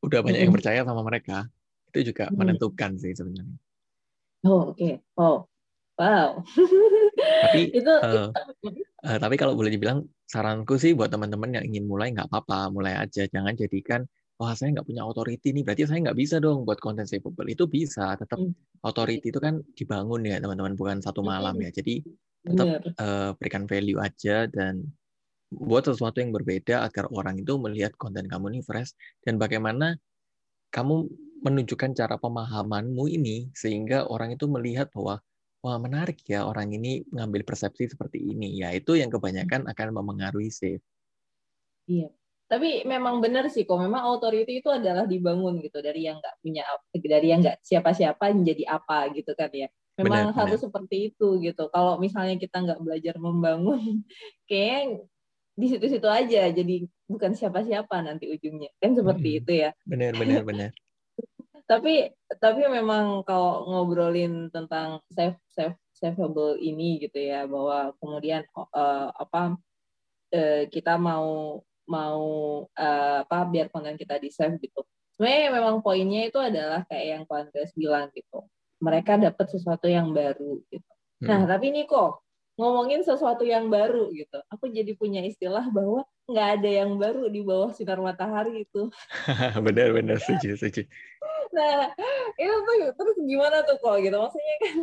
udah 0.00 0.18
banyak 0.24 0.38
hmm. 0.40 0.46
yang 0.48 0.54
percaya 0.56 0.80
sama 0.82 1.02
mereka. 1.04 1.44
Itu 1.92 1.98
juga 2.10 2.32
hmm. 2.32 2.36
menentukan 2.40 2.90
sih 2.96 3.12
sebenarnya. 3.12 3.58
Oh 4.48 4.72
oke. 4.72 4.80
Okay. 4.80 4.94
Oh 5.20 5.44
wow. 6.00 6.40
tapi 7.44 7.60
itu, 7.76 7.92
uh, 7.92 8.32
uh, 9.04 9.18
tapi 9.20 9.34
kalau 9.36 9.52
boleh 9.52 9.68
dibilang 9.68 10.08
saranku 10.24 10.80
sih 10.80 10.96
buat 10.96 11.12
teman-teman 11.12 11.60
yang 11.60 11.64
ingin 11.68 11.84
mulai 11.84 12.08
nggak 12.16 12.32
apa-apa 12.32 12.72
mulai 12.72 12.96
aja 12.96 13.28
jangan 13.28 13.52
jadikan 13.52 14.08
wah 14.40 14.56
saya 14.56 14.72
nggak 14.72 14.88
punya 14.88 15.04
authority 15.04 15.52
nih, 15.52 15.62
berarti 15.68 15.84
saya 15.84 16.00
nggak 16.00 16.16
bisa 16.16 16.40
dong 16.40 16.64
buat 16.64 16.80
konten 16.80 17.04
savable. 17.04 17.44
Itu 17.44 17.68
bisa, 17.68 18.16
tetap 18.16 18.40
hmm. 18.40 18.80
authority 18.80 19.28
itu 19.28 19.36
kan 19.36 19.60
dibangun 19.76 20.24
ya 20.24 20.40
teman-teman, 20.40 20.80
bukan 20.80 21.04
satu 21.04 21.20
malam 21.20 21.60
ya. 21.60 21.68
Jadi 21.68 22.00
tetap 22.40 22.80
uh, 22.96 23.36
berikan 23.36 23.68
value 23.68 24.00
aja 24.00 24.48
dan 24.48 24.88
buat 25.52 25.84
sesuatu 25.84 26.24
yang 26.24 26.32
berbeda 26.32 26.88
agar 26.88 27.04
orang 27.12 27.36
itu 27.36 27.60
melihat 27.60 27.92
konten 28.00 28.24
kamu 28.24 28.56
ini 28.56 28.60
fresh 28.64 28.96
dan 29.20 29.36
bagaimana 29.36 30.00
kamu 30.72 31.04
menunjukkan 31.44 31.92
cara 31.92 32.16
pemahamanmu 32.16 33.04
ini 33.12 33.52
sehingga 33.52 34.08
orang 34.08 34.40
itu 34.40 34.48
melihat 34.48 34.88
bahwa 34.96 35.20
wah 35.60 35.76
menarik 35.76 36.22
ya 36.24 36.48
orang 36.48 36.72
ini 36.72 37.04
mengambil 37.12 37.44
persepsi 37.44 37.92
seperti 37.92 38.24
ini 38.24 38.56
ya 38.62 38.72
itu 38.72 38.96
yang 38.96 39.12
kebanyakan 39.12 39.68
akan 39.68 39.88
memengaruhi 39.92 40.48
save. 40.48 40.80
Iya 41.90 42.08
tapi 42.50 42.82
memang 42.82 43.22
benar 43.22 43.46
sih 43.46 43.62
kok 43.62 43.78
memang 43.78 44.02
authority 44.10 44.58
itu 44.58 44.66
adalah 44.66 45.06
dibangun 45.06 45.62
gitu 45.62 45.78
dari 45.78 46.10
yang 46.10 46.18
nggak 46.18 46.34
punya 46.42 46.66
dari 46.98 47.26
yang 47.30 47.38
nggak 47.46 47.62
siapa-siapa 47.62 48.34
menjadi 48.34 48.74
apa 48.74 49.06
gitu 49.14 49.38
kan 49.38 49.54
ya 49.54 49.70
memang 50.02 50.34
Benar, 50.34 50.38
harus 50.42 50.58
benar. 50.58 50.64
seperti 50.66 50.96
itu 51.14 51.38
gitu 51.38 51.70
kalau 51.70 52.02
misalnya 52.02 52.34
kita 52.42 52.58
nggak 52.58 52.82
belajar 52.82 53.14
membangun 53.22 54.02
kayak 54.50 55.06
di 55.54 55.66
situ-situ 55.70 56.08
aja 56.10 56.50
jadi 56.50 56.90
bukan 57.06 57.38
siapa-siapa 57.38 58.02
nanti 58.02 58.26
ujungnya 58.26 58.74
kan 58.82 58.98
seperti 58.98 59.28
Mm-mm. 59.30 59.40
itu 59.46 59.52
ya 59.54 59.70
Benar, 59.86 60.12
benar, 60.18 60.42
benar. 60.42 60.70
tapi 61.70 62.10
tapi 62.42 62.66
memang 62.66 63.22
kalau 63.22 63.62
ngobrolin 63.70 64.50
tentang 64.50 64.98
save 65.14 65.38
save 65.46 65.78
saveable 65.94 66.58
ini 66.58 66.98
gitu 66.98 67.20
ya 67.20 67.46
bahwa 67.46 67.94
kemudian 68.02 68.42
eh, 68.74 69.08
apa 69.14 69.54
eh, 70.34 70.66
kita 70.66 70.98
mau 70.98 71.60
mau 71.90 72.22
eh, 72.78 73.26
apa 73.26 73.50
biar 73.50 73.66
konten 73.74 73.98
kita 73.98 74.22
di 74.22 74.30
save 74.30 74.62
gitu 74.62 74.86
sebenarnya 75.18 75.50
memang 75.50 75.82
poinnya 75.82 76.30
itu 76.30 76.38
adalah 76.38 76.86
kayak 76.86 77.06
yang 77.10 77.22
Ko 77.26 77.34
Andreas 77.34 77.74
bilang 77.74 78.08
gitu 78.14 78.46
mereka 78.78 79.18
dapat 79.18 79.46
sesuatu 79.50 79.90
yang 79.90 80.14
baru 80.14 80.62
gitu 80.70 80.86
nah 81.20 81.44
Mm. 81.44 81.52
tapi 81.52 81.68
ini 81.68 81.84
kok 81.84 82.24
ngomongin 82.56 83.04
sesuatu 83.04 83.44
yang 83.44 83.68
baru 83.68 84.08
gitu 84.16 84.40
aku 84.48 84.72
jadi 84.72 84.96
punya 84.96 85.20
istilah 85.20 85.68
bahwa 85.68 86.00
nggak 86.24 86.48
ada 86.56 86.70
yang 86.80 86.96
baru 86.96 87.28
di 87.28 87.44
bawah 87.44 87.76
sinar 87.76 88.00
matahari 88.00 88.64
itu 88.64 88.88
benar, 89.66 89.92
benar, 89.92 90.16
setuju, 90.22 90.54
setuju. 90.56 90.88
Nah, 91.50 91.90
itu 92.38 92.54
tuh 92.62 92.76
terus 92.94 93.16
gimana 93.26 93.66
tuh 93.66 93.76
kok 93.82 93.98
gitu? 93.98 94.14
Maksudnya 94.14 94.56
kan 94.62 94.76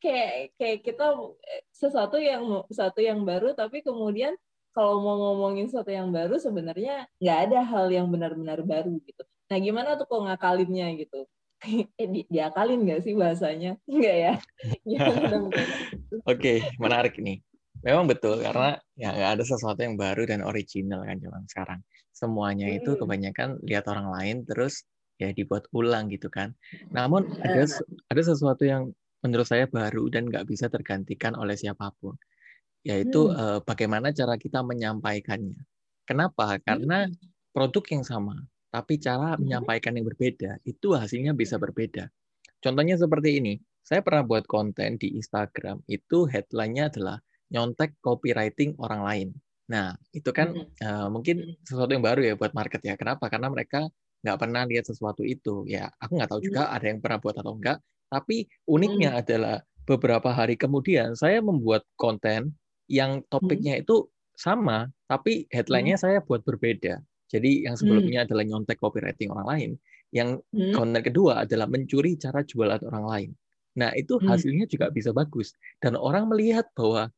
kayak 0.00 0.32
kayak 0.56 0.78
kita 0.84 1.06
eh, 1.44 1.62
sesuatu 1.72 2.16
yang 2.16 2.64
sesuatu 2.68 3.00
yang 3.04 3.20
baru 3.24 3.52
tapi 3.52 3.80
kemudian 3.84 4.32
kalau 4.76 5.00
mau 5.00 5.16
ngomongin 5.16 5.72
sesuatu 5.72 5.88
yang 5.88 6.12
baru 6.12 6.36
sebenarnya 6.36 7.08
nggak 7.16 7.38
ada 7.48 7.60
hal 7.64 7.88
yang 7.88 8.12
benar-benar 8.12 8.60
baru 8.60 9.00
gitu. 9.08 9.24
Nah, 9.48 9.56
gimana 9.56 9.96
tuh 9.96 10.04
kok 10.04 10.20
ngakalinnya 10.20 10.92
gitu? 11.00 11.24
eh, 12.00 12.08
di, 12.12 12.28
diakalin 12.28 12.84
nggak 12.84 13.00
sih 13.00 13.16
bahasanya? 13.16 13.80
Enggak 13.88 14.16
ya? 14.20 14.32
Oke, 16.30 16.60
menarik 16.76 17.16
nih. 17.16 17.40
Memang 17.80 18.04
betul 18.04 18.44
karena 18.44 18.76
ya 19.00 19.16
nggak 19.16 19.30
ada 19.40 19.44
sesuatu 19.48 19.80
yang 19.80 19.96
baru 19.96 20.28
dan 20.28 20.44
original 20.44 21.08
kan 21.08 21.16
zaman 21.16 21.44
sekarang. 21.48 21.80
Semuanya 22.12 22.68
itu 22.68 23.00
kebanyakan 23.00 23.64
lihat 23.64 23.88
orang 23.88 24.12
lain 24.12 24.36
terus 24.44 24.84
ya 25.16 25.32
dibuat 25.32 25.64
ulang 25.72 26.12
gitu 26.12 26.28
kan. 26.28 26.52
Namun 26.92 27.24
ada 27.40 27.64
ada 28.12 28.22
sesuatu 28.22 28.68
yang 28.68 28.92
menurut 29.24 29.48
saya 29.48 29.64
baru 29.70 30.12
dan 30.12 30.28
nggak 30.28 30.44
bisa 30.44 30.68
tergantikan 30.68 31.32
oleh 31.34 31.56
siapa 31.56 31.88
pun, 31.96 32.16
yaitu 32.86 33.26
Hmm. 33.26 33.34
eh, 33.34 33.58
bagaimana 33.66 34.14
cara 34.14 34.38
kita 34.38 34.62
menyampaikannya. 34.62 35.58
Kenapa? 36.06 36.62
Karena 36.62 37.10
produk 37.50 37.84
yang 37.90 38.04
sama, 38.06 38.38
tapi 38.70 39.02
cara 39.02 39.34
Hmm. 39.34 39.42
menyampaikan 39.42 39.92
yang 39.98 40.06
berbeda 40.06 40.62
itu 40.62 40.94
hasilnya 40.94 41.34
bisa 41.34 41.58
berbeda. 41.58 42.06
Contohnya 42.62 42.94
seperti 42.94 43.42
ini. 43.42 43.54
Saya 43.86 44.02
pernah 44.02 44.26
buat 44.26 44.50
konten 44.50 44.98
di 44.98 45.14
Instagram, 45.14 45.78
itu 45.86 46.26
headline-nya 46.26 46.90
adalah 46.90 47.22
nyontek 47.54 47.94
copywriting 48.02 48.74
orang 48.82 49.02
lain. 49.06 49.28
Nah, 49.70 49.94
itu 50.10 50.30
kan 50.34 50.54
Hmm. 50.54 50.66
eh, 50.82 51.08
mungkin 51.10 51.36
sesuatu 51.62 51.90
yang 51.94 52.02
baru 52.02 52.22
ya 52.22 52.34
buat 52.38 52.50
market 52.54 52.82
ya. 52.82 52.94
Kenapa? 52.98 53.26
Karena 53.30 53.46
mereka 53.50 53.86
nggak 54.26 54.38
pernah 54.42 54.62
lihat 54.66 54.90
sesuatu 54.90 55.22
itu. 55.22 55.62
Ya, 55.70 55.86
aku 56.02 56.18
nggak 56.18 56.30
tahu 56.34 56.42
juga 56.42 56.70
ada 56.74 56.86
yang 56.86 56.98
pernah 56.98 57.18
buat 57.22 57.34
atau 57.38 57.54
enggak. 57.54 57.78
Tapi 58.10 58.46
uniknya 58.66 59.18
adalah 59.22 59.62
beberapa 59.86 60.34
hari 60.34 60.58
kemudian 60.58 61.14
saya 61.14 61.38
membuat 61.38 61.86
konten 61.94 62.54
yang 62.90 63.22
topiknya 63.32 63.78
itu 63.82 64.06
sama, 64.36 64.90
tapi 65.10 65.48
headline-nya 65.50 65.96
saya 65.98 66.18
buat 66.24 66.44
berbeda. 66.46 67.00
Jadi 67.32 67.66
yang 67.66 67.74
sebelumnya 67.78 68.22
adalah 68.28 68.44
nyontek 68.46 68.78
copywriting 68.78 69.32
orang 69.34 69.48
lain, 69.48 69.70
yang 70.14 70.38
Hmm. 70.52 70.76
konten 70.76 71.02
kedua 71.02 71.42
adalah 71.48 71.66
mencuri 71.70 72.14
cara 72.20 72.42
jualan 72.46 72.80
orang 72.86 73.04
lain. 73.06 73.30
Nah, 73.80 73.90
itu 73.96 74.20
Hmm. 74.20 74.26
hasilnya 74.28 74.66
juga 74.70 74.88
bisa 74.94 75.10
bagus. 75.12 75.52
Dan 75.82 75.96
orang 75.98 76.28
melihat 76.30 76.68
bahwa 76.76 77.10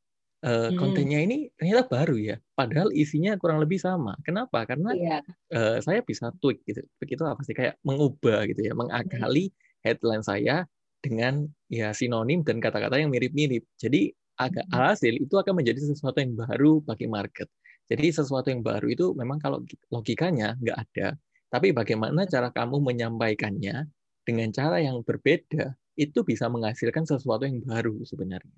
eh, 0.45 0.71
Hmm. 0.71 0.77
kontennya 0.79 1.19
ini 1.23 1.51
ternyata 1.59 1.85
baru 1.91 2.17
ya. 2.19 2.37
Padahal 2.55 2.95
isinya 2.95 3.35
kurang 3.43 3.59
lebih 3.63 3.79
sama. 3.83 4.15
Kenapa? 4.23 4.63
Karena 4.71 4.95
Iya. 4.95 5.23
eh, 5.53 5.79
saya 5.85 6.01
bisa 6.05 6.31
tweak 6.43 6.63
gitu. 6.69 6.83
Tweak 7.01 7.11
itu 7.19 7.25
apa 7.27 7.41
sih? 7.47 7.55
Kayak 7.57 7.81
mengubah 7.87 8.45
gitu 8.51 8.61
ya, 8.69 8.73
mengakali 8.77 9.51
headline 9.85 10.25
saya 10.25 10.67
dengan 11.01 11.49
ya 11.73 11.93
sinonim 11.97 12.43
dan 12.47 12.59
kata-kata 12.61 12.99
yang 13.01 13.11
mirip-mirip. 13.15 13.65
Jadi 13.81 14.13
Hmm. 14.13 14.28
Alhasil 14.39 15.15
itu 15.19 15.35
akan 15.35 15.59
menjadi 15.59 15.83
sesuatu 15.83 16.23
yang 16.23 16.39
baru 16.39 16.81
bagi 16.87 17.11
market. 17.11 17.51
Jadi 17.89 18.13
sesuatu 18.13 18.53
yang 18.53 18.63
baru 18.63 18.87
itu 18.89 19.07
memang 19.17 19.41
kalau 19.43 19.65
logikanya 19.91 20.55
nggak 20.61 20.79
ada, 20.79 21.17
tapi 21.49 21.73
bagaimana 21.73 22.29
cara 22.29 22.53
kamu 22.53 22.85
menyampaikannya 22.85 23.89
dengan 24.29 24.49
cara 24.53 24.79
yang 24.85 25.01
berbeda 25.01 25.73
itu 25.99 26.21
bisa 26.23 26.47
menghasilkan 26.53 27.09
sesuatu 27.09 27.49
yang 27.49 27.65
baru 27.65 27.97
sebenarnya. 28.05 28.55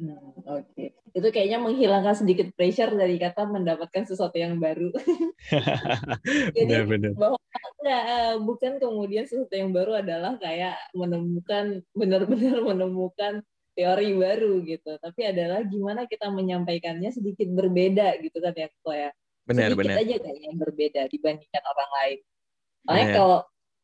Hmm, 0.00 0.32
Oke, 0.48 0.96
itu 1.12 1.28
kayaknya 1.28 1.60
menghilangkan 1.60 2.24
sedikit 2.24 2.48
pressure 2.56 2.88
dari 2.96 3.20
kata 3.20 3.44
mendapatkan 3.44 4.08
sesuatu 4.08 4.32
yang 4.40 4.56
baru. 4.56 4.88
Jadi 6.56 6.64
Benar-benar. 6.64 7.12
bahwa 7.20 7.36
enggak, 7.84 8.02
eh, 8.08 8.34
bukan 8.40 8.72
kemudian 8.80 9.24
sesuatu 9.28 9.52
yang 9.52 9.76
baru 9.76 10.00
adalah 10.00 10.40
kayak 10.40 10.80
menemukan 10.96 11.84
benar-benar 11.92 12.64
menemukan 12.64 13.44
teori 13.80 14.12
baru 14.12 14.60
gitu, 14.68 15.00
tapi 15.00 15.20
adalah 15.24 15.64
gimana 15.64 16.04
kita 16.04 16.28
menyampaikannya 16.28 17.08
sedikit 17.08 17.48
berbeda 17.48 18.20
gitu 18.20 18.36
kan 18.44 18.52
ya, 18.52 18.68
kok 18.68 18.92
ya. 18.92 19.10
Benar, 19.48 19.72
sedikit 19.72 19.88
benar. 19.88 19.96
aja 20.04 20.14
kayaknya 20.20 20.46
yang 20.52 20.58
berbeda 20.60 21.00
dibandingkan 21.08 21.64
orang 21.64 21.90
lain. 21.96 22.18
Makanya 22.84 23.06
Benar. 23.08 23.16
kalau 23.16 23.38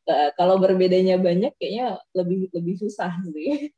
eh, 0.07 0.31
kalau 0.37 0.55
berbedanya 0.61 1.17
banyak 1.17 1.53
kayaknya 1.57 1.87
lebih 2.13 2.53
lebih 2.53 2.75
susah 2.77 3.13
sih. 3.33 3.73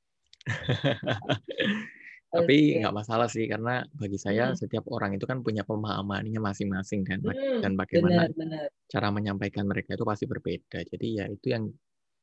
Tapi 2.29 2.77
nggak 2.85 2.93
masalah 2.93 3.25
sih 3.25 3.49
karena 3.49 3.89
bagi 3.97 4.21
saya 4.21 4.53
Hmm. 4.53 4.59
setiap 4.59 4.85
orang 4.93 5.17
itu 5.17 5.25
kan 5.25 5.41
punya 5.41 5.65
pemahamannya 5.65 6.37
masing-masing 6.37 7.01
kan 7.09 7.25
Hmm, 7.25 7.65
dan 7.65 7.73
bagaimana 7.73 8.29
benar-benar. 8.29 8.69
cara 8.93 9.09
menyampaikan 9.09 9.65
mereka 9.65 9.97
itu 9.97 10.05
pasti 10.05 10.29
berbeda. 10.29 10.85
Jadi 10.85 11.07
ya 11.17 11.25
itu 11.25 11.47
yang 11.49 11.73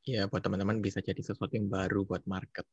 ya 0.06 0.30
buat 0.30 0.46
teman-teman 0.46 0.78
bisa 0.78 1.02
jadi 1.02 1.18
sesuatu 1.18 1.58
yang 1.58 1.66
baru 1.74 2.06
buat 2.06 2.22
market. 2.30 2.70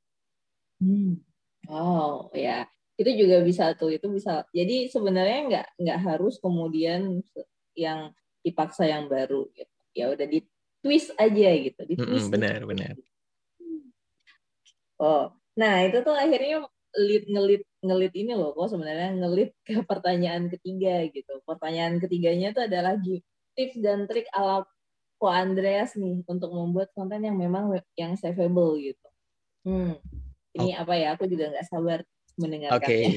Hmm. 0.83 1.23
Oh 1.71 2.27
ya, 2.35 2.67
itu 2.99 3.11
juga 3.15 3.39
bisa 3.47 3.71
tuh. 3.79 3.95
Itu 3.95 4.11
bisa. 4.11 4.43
Jadi 4.51 4.91
sebenarnya 4.91 5.39
nggak 5.47 5.67
nggak 5.79 5.99
harus 6.03 6.43
kemudian 6.43 7.23
yang 7.79 8.11
dipaksa 8.43 8.91
yang 8.91 9.07
baru. 9.07 9.47
Gitu. 9.55 9.75
Ya 9.95 10.11
udah 10.11 10.27
di 10.27 10.43
twist 10.83 11.15
aja 11.15 11.49
gitu, 11.55 11.81
di 11.87 11.95
twist. 11.95 12.27
benar, 12.27 12.67
benar. 12.67 12.99
Oh, 14.99 15.31
nah 15.55 15.83
itu 15.87 16.03
tuh 16.03 16.15
akhirnya 16.15 16.67
lead 16.95 17.25
ngelit 17.31 17.63
ngelit 17.83 18.13
ini 18.15 18.33
loh, 18.35 18.55
kok 18.55 18.71
sebenarnya 18.75 19.15
ngelit 19.19 19.51
ke 19.67 19.87
pertanyaan 19.87 20.51
ketiga 20.51 21.07
gitu. 21.15 21.39
Pertanyaan 21.47 22.03
ketiganya 22.03 22.51
tuh 22.51 22.67
adalah 22.67 22.99
tips 23.55 23.79
dan 23.79 24.11
trik 24.11 24.27
ala 24.35 24.67
Ko 25.23 25.31
Andreas 25.31 25.95
nih 25.95 26.27
untuk 26.27 26.51
membuat 26.51 26.91
konten 26.99 27.23
yang 27.23 27.39
memang 27.39 27.71
yang 27.95 28.19
savable 28.19 28.75
gitu. 28.83 29.09
Hmm. 29.63 29.95
Ini 30.57 30.77
apa 30.77 30.95
ya? 30.97 31.17
Aku 31.17 31.25
juga 31.29 31.49
nggak 31.53 31.67
sabar 31.69 31.99
Oke, 32.03 32.41
mendengarkannya. 32.41 33.13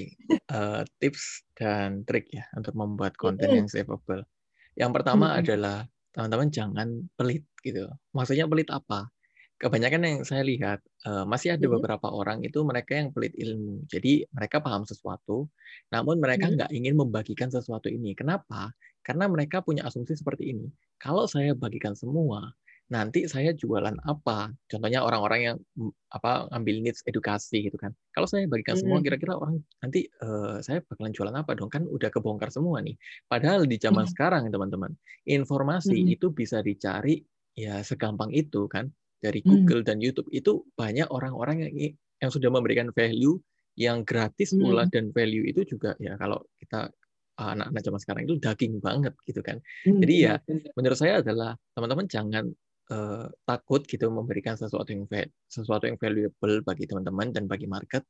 eh, 0.52 0.82
tips 1.00 1.24
dan 1.56 2.04
trik 2.08 2.28
ya 2.32 2.44
untuk 2.56 2.74
membuat 2.76 3.16
konten 3.16 3.50
yang 3.52 3.68
savable. 3.72 4.24
Yang 4.76 4.92
pertama 4.96 5.36
adalah 5.40 5.88
teman-teman 6.16 6.50
jangan 6.52 6.88
pelit 7.16 7.44
gitu. 7.64 7.88
Maksudnya 8.16 8.48
pelit 8.48 8.70
apa? 8.72 9.12
Kebanyakan 9.56 10.02
yang 10.04 10.18
saya 10.28 10.44
lihat 10.44 10.80
eh, 11.08 11.24
masih 11.28 11.56
ada 11.56 11.68
beberapa 11.72 12.08
orang 12.12 12.44
itu 12.44 12.60
mereka 12.68 13.00
yang 13.00 13.12
pelit 13.16 13.32
ilmu. 13.40 13.88
Jadi 13.88 14.28
mereka 14.36 14.60
paham 14.60 14.84
sesuatu, 14.84 15.48
namun 15.92 16.20
mereka 16.20 16.52
nggak 16.52 16.72
ingin 16.76 16.96
membagikan 17.00 17.48
sesuatu 17.52 17.88
ini. 17.88 18.12
Kenapa? 18.20 18.76
Karena 19.06 19.32
mereka 19.32 19.64
punya 19.64 19.88
asumsi 19.88 20.16
seperti 20.20 20.52
ini. 20.52 20.68
Kalau 21.00 21.24
saya 21.32 21.56
bagikan 21.56 21.96
semua, 21.96 22.52
nanti 22.86 23.26
saya 23.26 23.50
jualan 23.52 23.98
apa? 24.06 24.54
Contohnya 24.70 25.02
orang-orang 25.02 25.40
yang 25.42 25.58
mm, 25.78 25.92
apa 26.14 26.46
ambil 26.54 26.86
needs 26.86 27.02
edukasi 27.10 27.66
gitu 27.66 27.82
kan. 27.82 27.92
Kalau 28.14 28.30
saya 28.30 28.46
bagikan 28.46 28.78
semua, 28.78 29.02
Mm. 29.02 29.06
kira-kira 29.10 29.34
orang 29.36 29.58
nanti 29.82 30.06
eh, 30.06 30.58
saya 30.62 30.86
bakalan 30.86 31.12
jualan 31.12 31.36
apa 31.36 31.52
dong? 31.58 31.74
Kan 31.74 31.90
udah 31.90 32.10
kebongkar 32.14 32.54
semua 32.54 32.80
nih. 32.86 32.94
Padahal 33.26 33.66
di 33.66 33.78
zaman 33.82 34.06
Mm. 34.06 34.12
sekarang 34.14 34.44
teman-teman, 34.54 34.94
informasi 35.26 36.06
Mm. 36.06 36.14
itu 36.14 36.30
bisa 36.30 36.62
dicari 36.62 37.26
ya 37.58 37.82
segampang 37.82 38.30
itu 38.36 38.70
kan 38.70 38.92
dari 39.18 39.42
Mm. 39.42 39.48
Google 39.50 39.82
dan 39.82 39.98
YouTube 39.98 40.30
itu 40.30 40.62
banyak 40.78 41.10
orang-orang 41.10 41.66
yang 41.66 41.74
yang 42.22 42.32
sudah 42.32 42.54
memberikan 42.54 42.94
value 42.94 43.42
yang 43.76 44.08
gratis 44.08 44.56
pula 44.56 44.88
dan 44.88 45.12
value 45.12 45.44
itu 45.44 45.68
juga 45.68 46.00
ya 46.00 46.16
kalau 46.16 46.40
kita 46.56 46.88
uh, 47.36 47.50
anak-anak 47.52 47.82
zaman 47.84 48.00
sekarang 48.00 48.22
itu 48.24 48.36
daging 48.40 48.80
banget 48.80 49.12
gitu 49.28 49.44
kan. 49.44 49.60
Hmm, 49.84 50.00
Jadi 50.00 50.16
ya 50.24 50.40
benar. 50.48 50.72
menurut 50.80 50.96
saya 50.96 51.20
adalah 51.20 51.60
teman-teman 51.76 52.08
jangan 52.08 52.46
eh, 52.92 53.28
takut 53.48 53.82
gitu 53.86 54.10
memberikan 54.12 54.56
sesuatu 54.58 54.90
yang 54.92 55.06
sesuatu 55.50 55.90
yang 55.90 55.98
valuable 55.98 56.62
bagi 56.66 56.86
teman-teman 56.90 57.34
dan 57.34 57.46
bagi 57.50 57.66
market. 57.66 58.06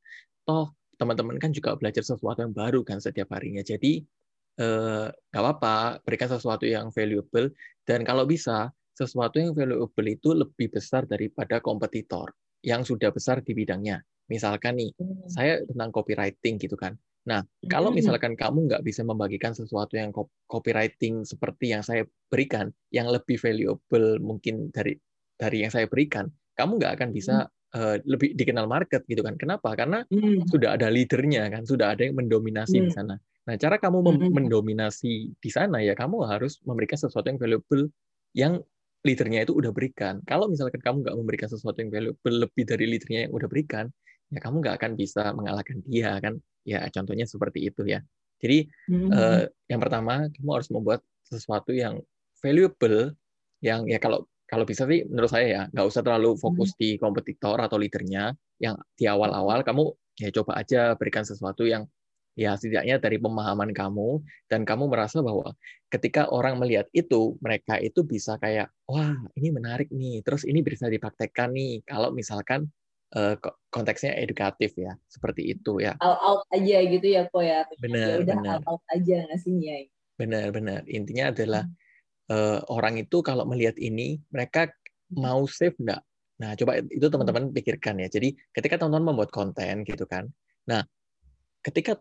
Toh 0.48 0.75
teman-teman 0.96 1.36
kan 1.39 1.51
juga 1.51 1.75
belajar 1.75 2.03
sesuatu 2.03 2.39
yang 2.39 2.55
baru 2.55 2.82
kan 2.88 3.03
setiap 3.03 3.32
harinya. 3.36 3.63
Jadi 3.63 4.03
eh, 4.60 5.08
nggak 5.12 5.44
apa-apa 5.44 6.00
berikan 6.08 6.32
sesuatu 6.32 6.63
yang 6.63 6.91
valuable 6.96 7.51
dan 7.84 8.08
kalau 8.08 8.24
bisa 8.24 8.72
sesuatu 8.96 9.44
yang 9.44 9.51
valuable 9.51 10.08
itu 10.08 10.32
lebih 10.32 10.72
besar 10.72 11.03
daripada 11.03 11.60
kompetitor 11.60 12.32
yang 12.63 12.82
sudah 12.88 13.12
besar 13.12 13.44
di 13.44 13.51
bidangnya. 13.51 14.00
Misalkan 14.32 14.79
nih, 14.79 14.89
Hmm. 14.98 15.27
saya 15.29 15.62
tentang 15.67 15.94
copywriting 15.94 16.58
gitu 16.58 16.74
kan. 16.79 16.98
Nah, 17.25 17.41
kalau 17.65 17.89
Hmm. 17.89 17.98
misalkan 17.98 18.38
kamu 18.38 18.70
nggak 18.70 18.84
bisa 18.86 19.01
membagikan 19.01 19.53
sesuatu 19.58 19.98
yang 19.98 20.13
cop- 20.13 20.34
copywriting 20.46 21.25
seperti 21.25 21.74
yang 21.74 21.82
saya 21.82 22.05
berikan, 22.29 22.70
yang 22.94 23.10
lebih 23.10 23.38
valuable 23.41 24.22
mungkin 24.22 24.70
dari 24.70 24.98
dari 25.36 25.65
yang 25.65 25.72
saya 25.74 25.89
berikan, 25.89 26.29
kamu 26.55 26.77
nggak 26.79 26.94
akan 27.01 27.10
bisa 27.12 27.50
eh, 27.75 28.00
lebih 28.08 28.38
dikenal 28.39 28.70
market 28.72 29.03
gitu 29.10 29.20
kan. 29.25 29.36
Kenapa? 29.36 29.74
Karena 29.75 30.05
Hmm. 30.10 30.41
sudah 30.48 30.77
ada 30.77 30.88
leadernya 30.88 31.50
kan, 31.51 31.65
sudah 31.67 31.91
ada 31.98 32.08
yang 32.08 32.15
mendominasi 32.15 32.79
di 32.86 32.88
Hmm. 32.88 32.94
sana. 32.94 33.20
Nah, 33.50 33.55
cara 33.60 33.75
kamu 33.82 34.00
Hmm. 34.05 34.29
mendominasi 34.32 35.36
di 35.38 35.50
sana 35.51 35.82
ya 35.84 35.91
kamu 35.98 36.24
harus 36.29 36.62
memberikan 36.63 36.96
sesuatu 36.98 37.27
yang 37.27 37.41
valuable 37.41 37.89
yang 38.38 38.62
leadernya 39.05 39.46
itu 39.46 39.53
udah 39.53 39.70
berikan. 39.75 40.22
Kalau 40.25 40.50
misalkan 40.50 40.82
kamu 40.82 41.05
nggak 41.05 41.17
memberikan 41.20 41.50
sesuatu 41.51 41.77
yang 41.82 41.91
valuable 41.94 42.36
lebih 42.48 42.63
dari 42.65 42.86
leadernya 42.89 43.20
yang 43.29 43.34
udah 43.38 43.48
berikan, 43.51 43.86
ya 44.34 44.39
kamu 44.41 44.55
nggak 44.63 44.75
akan 44.82 44.91
bisa 44.98 45.32
mengalahkan 45.36 45.82
dia 45.86 46.17
kan. 46.22 46.38
Ya 46.65 46.82
contohnya 46.89 47.25
seperti 47.29 47.70
itu 47.70 47.86
ya. 47.86 48.01
Jadi 48.41 48.67
Hmm. 48.89 49.10
eh, 49.13 49.44
yang 49.72 49.79
pertama 49.82 50.27
kamu 50.34 50.50
harus 50.53 50.70
membuat 50.74 51.01
sesuatu 51.25 51.72
yang 51.74 52.01
valuable, 52.41 53.13
yang 53.63 53.86
ya 53.89 53.98
kalau 53.98 54.27
kalau 54.46 54.62
bisa 54.62 54.86
sih 54.86 55.01
menurut 55.10 55.32
saya 55.32 55.46
ya 55.50 55.62
nggak 55.74 55.86
usah 55.89 56.01
terlalu 56.05 56.38
fokus 56.38 56.77
di 56.77 56.98
kompetitor 57.01 57.58
atau 57.62 57.77
leadernya. 57.82 58.34
Yang 58.62 58.75
di 58.96 59.05
awal-awal 59.10 59.65
kamu 59.65 59.94
ya 60.22 60.29
coba 60.32 60.62
aja 60.63 60.96
berikan 60.96 61.25
sesuatu 61.27 61.67
yang 61.67 61.84
ya 62.36 62.60
setidaknya 62.60 63.00
dari 63.00 63.15
pemahaman 63.15 63.72
kamu 63.72 64.20
dan 64.51 64.67
kamu 64.67 64.91
merasa 64.91 65.24
bahwa 65.24 65.55
ketika 65.88 66.27
orang 66.27 66.60
melihat 66.60 66.84
itu 66.91 67.39
mereka 67.39 67.79
itu 67.79 68.03
bisa 68.03 68.36
kayak 68.44 68.67
wah 68.91 69.15
ini 69.39 69.55
menarik 69.55 69.88
nih 69.88 70.20
terus 70.20 70.44
ini 70.44 70.60
bisa 70.60 70.91
dipraktekkan 70.91 71.55
nih 71.55 71.79
kalau 71.88 72.12
misalkan 72.12 72.67
eh, 73.14 73.36
ko- 73.38 73.58
konteksnya 73.70 74.18
edukatif 74.18 74.74
ya 74.80 74.98
seperti 75.06 75.54
itu 75.54 75.84
ya. 75.84 75.94
All 76.02 76.18
out 76.18 76.42
aja 76.50 76.78
gitu 76.82 77.06
ya 77.06 77.30
kok 77.30 77.44
ya. 77.46 77.68
Benar, 77.78 78.08
ya 78.08 78.16
udah 78.26 78.36
benar. 78.42 78.58
all 78.66 78.80
out 78.80 78.84
aja 78.94 79.18
ngasihnya. 79.30 79.92
benar-benar 80.16 80.88
intinya 80.88 81.36
adalah 81.36 81.64
eh, 82.32 82.60
orang 82.72 82.96
itu 83.04 83.20
kalau 83.20 83.44
melihat 83.44 83.76
ini 83.76 84.16
mereka 84.32 84.72
mau 85.12 85.44
save 85.46 85.76
enggak 85.78 86.02
nah 86.36 86.52
coba 86.52 86.84
itu 86.84 87.08
teman-teman 87.08 87.48
pikirkan 87.56 87.96
ya. 88.04 88.12
Jadi 88.12 88.36
ketika 88.52 88.76
teman-teman 88.76 89.16
membuat 89.16 89.32
konten 89.32 89.88
gitu 89.88 90.04
kan. 90.04 90.28
Nah 90.68 90.84
ketika 91.64 91.96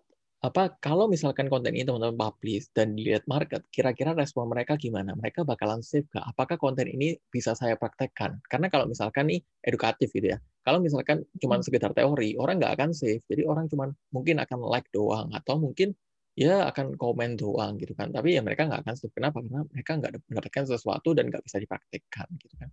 apa 0.44 0.76
kalau 0.76 1.08
misalkan 1.08 1.48
konten 1.48 1.72
ini 1.72 1.88
teman-teman 1.88 2.20
publish 2.20 2.68
dan 2.76 2.92
dilihat 2.92 3.24
market 3.24 3.64
kira-kira 3.72 4.12
respon 4.12 4.52
mereka 4.52 4.76
gimana? 4.76 5.16
Mereka 5.16 5.40
bakalan 5.40 5.80
save 5.80 6.04
nggak? 6.12 6.20
Apakah 6.20 6.60
konten 6.60 6.84
ini 6.84 7.16
bisa 7.32 7.56
saya 7.56 7.80
praktekkan? 7.80 8.44
Karena 8.52 8.68
kalau 8.68 8.84
misalkan 8.84 9.32
nih 9.32 9.40
edukatif 9.64 10.12
gitu 10.12 10.36
ya. 10.36 10.38
Kalau 10.60 10.84
misalkan 10.84 11.24
cuma 11.40 11.56
sekedar 11.64 11.96
teori 11.96 12.36
orang 12.36 12.60
nggak 12.60 12.76
akan 12.76 12.90
save 12.92 13.24
jadi 13.24 13.48
orang 13.48 13.72
cuma 13.72 13.88
mungkin 14.12 14.36
akan 14.36 14.58
like 14.68 14.84
doang 14.92 15.32
atau 15.32 15.56
mungkin 15.56 15.96
ya 16.36 16.68
akan 16.68 16.92
komen 17.00 17.40
doang 17.40 17.80
gitu 17.80 17.96
kan. 17.96 18.12
Tapi 18.12 18.36
ya 18.36 18.44
mereka 18.44 18.68
nggak 18.68 18.84
akan 18.84 18.94
save 19.00 19.16
kenapa? 19.16 19.40
Karena 19.40 19.64
mereka 19.64 19.92
nggak 19.96 20.12
mendapatkan 20.28 20.64
sesuatu 20.76 21.16
dan 21.16 21.32
nggak 21.32 21.40
bisa 21.40 21.56
dipraktekkan 21.56 22.28
gitu 22.36 22.54
kan. 22.60 22.68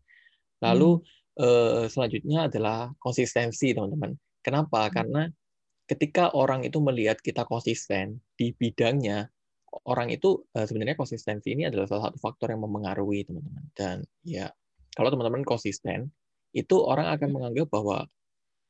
Lalu 0.60 1.00
eh, 1.40 1.88
selanjutnya 1.88 2.52
adalah 2.52 2.92
konsistensi 3.00 3.72
teman-teman. 3.72 4.12
Kenapa? 4.44 4.92
Karena 4.92 5.24
ketika 5.92 6.32
orang 6.32 6.64
itu 6.64 6.80
melihat 6.80 7.20
kita 7.20 7.44
konsisten 7.44 8.24
di 8.40 8.56
bidangnya 8.56 9.28
orang 9.88 10.08
itu 10.16 10.48
eh, 10.56 10.64
sebenarnya 10.68 10.96
konsistensi 10.96 11.52
ini 11.52 11.68
adalah 11.68 11.88
salah 11.92 12.12
satu 12.12 12.18
faktor 12.24 12.56
yang 12.56 12.64
memengaruhi 12.64 13.28
teman-teman 13.28 13.66
dan 13.76 13.98
ya 14.24 14.48
kalau 14.96 15.12
teman-teman 15.12 15.44
konsisten 15.44 16.12
itu 16.56 16.76
orang 16.80 17.12
akan 17.16 17.30
menganggap 17.32 17.68
bahwa 17.72 17.98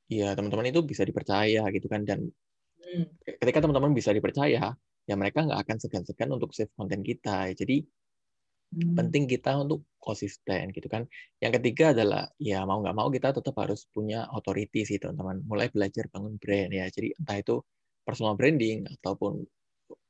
ya 0.10 0.34
teman-teman 0.38 0.70
itu 0.70 0.82
bisa 0.86 1.06
dipercaya 1.06 1.62
gitu 1.74 1.88
kan 1.90 2.06
dan 2.06 2.30
Hmm. 2.92 3.08
ketika 3.24 3.64
teman-teman 3.64 3.96
bisa 3.96 4.12
dipercaya, 4.12 4.76
ya 5.08 5.16
mereka 5.16 5.48
nggak 5.48 5.60
akan 5.64 5.78
segan-segan 5.80 6.30
untuk 6.36 6.52
save 6.52 6.74
konten 6.76 7.00
kita. 7.06 7.48
Jadi 7.56 7.80
Hmm. 7.80 7.92
Penting 8.72 9.28
kita 9.28 9.52
untuk 9.60 9.84
konsisten 10.00 10.72
gitu 10.72 10.88
kan. 10.88 11.04
Yang 11.44 11.60
ketiga 11.60 11.92
adalah 11.92 12.24
ya 12.40 12.64
mau 12.64 12.80
nggak 12.80 12.96
mau 12.96 13.12
kita 13.12 13.36
tetap 13.36 13.54
harus 13.60 13.86
punya 13.92 14.26
authority 14.32 14.88
sih 14.88 14.98
teman-teman. 14.98 15.44
Mulai 15.46 15.68
belajar 15.70 16.08
bangun 16.08 16.40
brand 16.40 16.72
ya. 16.72 16.88
Jadi 16.88 17.12
entah 17.20 17.38
itu 17.38 17.56
personal 18.02 18.34
branding 18.40 18.88
ataupun 19.00 19.46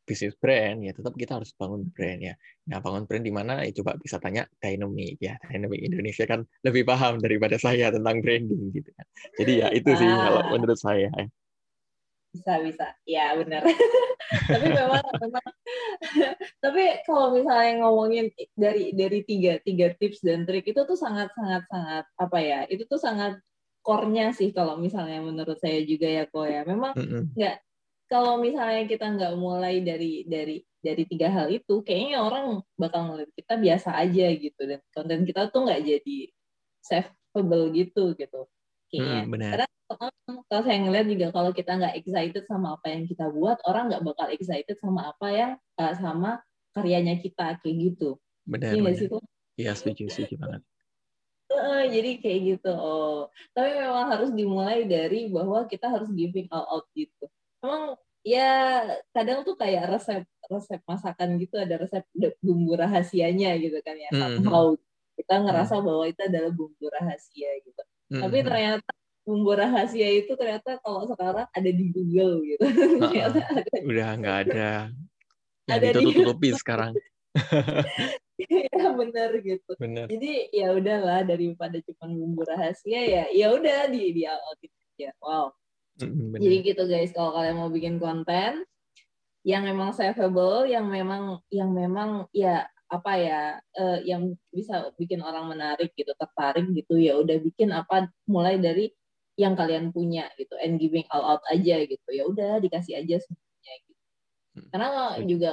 bisnis 0.01 0.33
brand 0.35 0.81
ya 0.83 0.91
tetap 0.97 1.13
kita 1.15 1.39
harus 1.39 1.51
bangun 1.57 1.87
brand 1.93 2.19
ya. 2.21 2.33
Nah 2.69 2.79
bangun 2.81 3.03
brand 3.07 3.23
di 3.23 3.33
mana 3.33 3.61
ya 3.65 3.71
coba 3.81 3.97
bisa 3.97 4.17
tanya 4.21 4.45
Dynamic 4.61 5.17
ya. 5.19 5.35
Dynamic 5.49 5.81
Indonesia 5.81 6.23
kan 6.29 6.45
lebih 6.63 6.83
paham 6.85 7.17
daripada 7.19 7.57
saya 7.57 7.89
tentang 7.91 8.21
branding 8.21 8.71
gitu 8.75 8.89
kan. 8.93 9.05
Jadi 9.39 9.51
ya 9.61 9.67
itu 9.73 9.89
sih 9.97 10.07
Ah. 10.07 10.19
kalau 10.29 10.41
menurut 10.55 10.77
saya. 10.79 11.09
ya. 11.11 11.25
bisa 12.31 12.63
bisa 12.63 12.87
ya 13.03 13.35
benar 13.35 13.59
tapi 14.47 14.67
memang 14.71 15.03
memang. 15.19 15.47
Tapi 16.63 16.83
kalau 17.07 17.35
misalnya 17.35 17.83
ngomongin 17.83 18.31
dari 18.55 18.91
dari 18.95 19.19
tiga 19.27 19.59
tiga 19.63 19.91
tips 19.95 20.23
dan 20.23 20.43
trik 20.47 20.67
itu 20.67 20.81
tuh 20.83 20.97
sangat 20.97 21.31
sangat 21.35 21.63
sangat 21.67 22.05
apa 22.15 22.37
ya 22.39 22.59
itu 22.67 22.83
tuh 22.87 22.99
sangat 22.99 23.39
core-nya 23.81 24.31
sih 24.35 24.53
kalau 24.53 24.77
misalnya 24.77 25.19
menurut 25.23 25.57
saya 25.59 25.81
juga 25.83 26.07
ya 26.07 26.23
kok 26.27 26.47
ya. 26.47 26.61
Memang 26.63 26.93
Mm-mm. 26.95 27.33
kalau 28.07 28.39
misalnya 28.39 28.87
kita 28.87 29.07
nggak 29.07 29.33
mulai 29.39 29.83
dari 29.83 30.27
dari 30.27 30.61
dari 30.81 31.03
tiga 31.05 31.29
hal 31.29 31.47
itu 31.53 31.85
kayaknya 31.85 32.23
orang 32.25 32.59
bakal 32.75 33.11
ngeliat 33.11 33.31
kita 33.35 33.57
biasa 33.57 33.89
aja 33.99 34.27
gitu. 34.35 34.61
Dan 34.63 34.79
konten 34.91 35.21
kita 35.27 35.49
tuh 35.49 35.67
nggak 35.67 35.81
jadi 35.85 36.17
saveable 36.81 37.71
gitu 37.77 38.17
gitu 38.17 38.49
kayaknya 38.91 39.21
Mm, 39.21 39.31
benar. 39.31 39.57
karena 39.57 39.67
kalau 40.47 40.61
saya 40.63 40.77
ngeliat 40.83 41.07
juga 41.11 41.27
kalau 41.35 41.51
kita 41.51 41.71
nggak 41.79 41.95
excited 41.99 42.43
sama 42.47 42.67
apa 42.79 42.87
yang 42.93 43.03
kita 43.09 43.25
buat 43.35 43.57
orang 43.67 43.83
nggak 43.91 44.03
bakal 44.07 44.27
excited 44.31 44.75
sama 44.79 45.11
apa 45.11 45.27
yang 45.31 45.51
eh, 45.81 45.93
sama 45.99 46.31
karyanya 46.75 47.15
kita 47.19 47.59
kayak 47.63 47.75
gitu. 47.91 48.19
Benar, 48.45 48.77
iya 48.77 48.91
sih 48.97 49.07
Iya, 49.61 49.71
setuju, 49.79 50.03
setuju 50.13 50.35
banget. 50.43 50.61
Eh, 51.51 51.83
jadi 51.91 52.09
kayak 52.23 52.39
gitu. 52.49 52.69
Oh 52.71 53.27
tapi 53.55 53.69
memang 53.75 54.07
harus 54.11 54.29
dimulai 54.31 54.87
dari 54.87 55.27
bahwa 55.27 55.67
kita 55.67 55.85
harus 55.91 56.09
giving 56.15 56.47
all 56.53 56.65
out 56.71 56.85
gitu. 56.95 57.27
Emang 57.63 57.99
ya 58.23 58.47
kadang 59.15 59.43
tuh 59.47 59.55
kayak 59.59 59.83
resep 59.91 60.23
resep 60.47 60.79
masakan 60.87 61.29
gitu 61.41 61.55
ada 61.59 61.75
resep 61.81 62.03
bumbu 62.43 62.71
rahasianya 62.79 63.57
gitu 63.59 63.77
kan 63.83 63.95
ya. 63.99 64.11
Mhm. 64.11 64.37
somehow 64.37 64.65
kita 65.19 65.33
ngerasa 65.43 65.75
bahwa 65.83 66.05
itu 66.07 66.21
adalah 66.23 66.51
bumbu 66.55 66.85
rahasia 66.91 67.49
gitu 67.65 67.81
tapi 68.11 68.37
Mhm. 68.43 68.45
ternyata 68.45 68.89
bumbu 69.23 69.51
rahasia 69.53 70.09
itu 70.11 70.33
ternyata 70.35 70.81
kalau 70.83 71.07
sekarang 71.07 71.47
ada 71.47 71.69
di 71.71 71.85
Google 71.89 72.43
gitu 72.43 72.65
ternyata 72.99 73.39
ada 73.47 73.75
udah 73.79 74.09
nggak 74.19 74.37
ada 74.49 74.71
yang 75.69 75.77
Ada 75.79 75.87
di- 75.87 75.93
ditutup-tutupi 75.95 76.49
sekarang. 76.57 76.93
ya 78.41 78.89
benar 78.91 79.29
gitu 79.39 79.71
Benar. 79.77 80.09
jadi 80.09 80.31
ya 80.51 80.67
udahlah 80.73 81.21
daripada 81.23 81.77
cuma 81.85 82.09
bumbu 82.09 82.41
rahasia 82.43 82.99
ya 82.99 83.23
ya 83.29 83.53
udah 83.53 83.87
di 83.87 84.11
di 84.11 84.23
out 84.25 84.59
ya 84.97 85.13
wow 85.21 85.53
Mhm, 86.01 86.33
benar. 86.33 86.41
Jadi 86.41 86.55
gitu 86.65 86.83
guys, 86.89 87.11
kalau 87.13 87.29
kalian 87.35 87.61
mau 87.61 87.69
bikin 87.69 88.01
konten 88.01 88.65
yang 89.45 89.61
memang 89.61 89.93
savable, 89.93 90.65
yang 90.65 90.89
memang 90.89 91.37
yang 91.53 91.69
memang 91.69 92.25
ya 92.33 92.65
apa 92.91 93.11
ya, 93.15 93.41
eh, 93.79 93.99
yang 94.03 94.35
bisa 94.51 94.91
bikin 94.99 95.23
orang 95.23 95.47
menarik 95.47 95.95
gitu, 95.95 96.11
tertarik 96.19 96.67
gitu, 96.75 96.99
ya 96.99 97.15
udah 97.15 97.39
bikin 97.39 97.71
apa 97.71 98.11
mulai 98.27 98.59
dari 98.59 98.91
yang 99.39 99.55
kalian 99.55 99.95
punya 99.95 100.27
gitu, 100.35 100.59
and 100.59 100.75
giving 100.75 101.07
all 101.07 101.23
out 101.23 101.43
aja 101.47 101.87
gitu, 101.87 102.09
ya 102.11 102.27
udah 102.27 102.59
dikasih 102.59 102.99
aja 102.99 103.23
semuanya 103.23 103.73
gitu. 103.87 104.01
Hmm. 104.59 104.67
Karena 104.75 104.87
Setuju. 104.91 105.27
juga, 105.31 105.51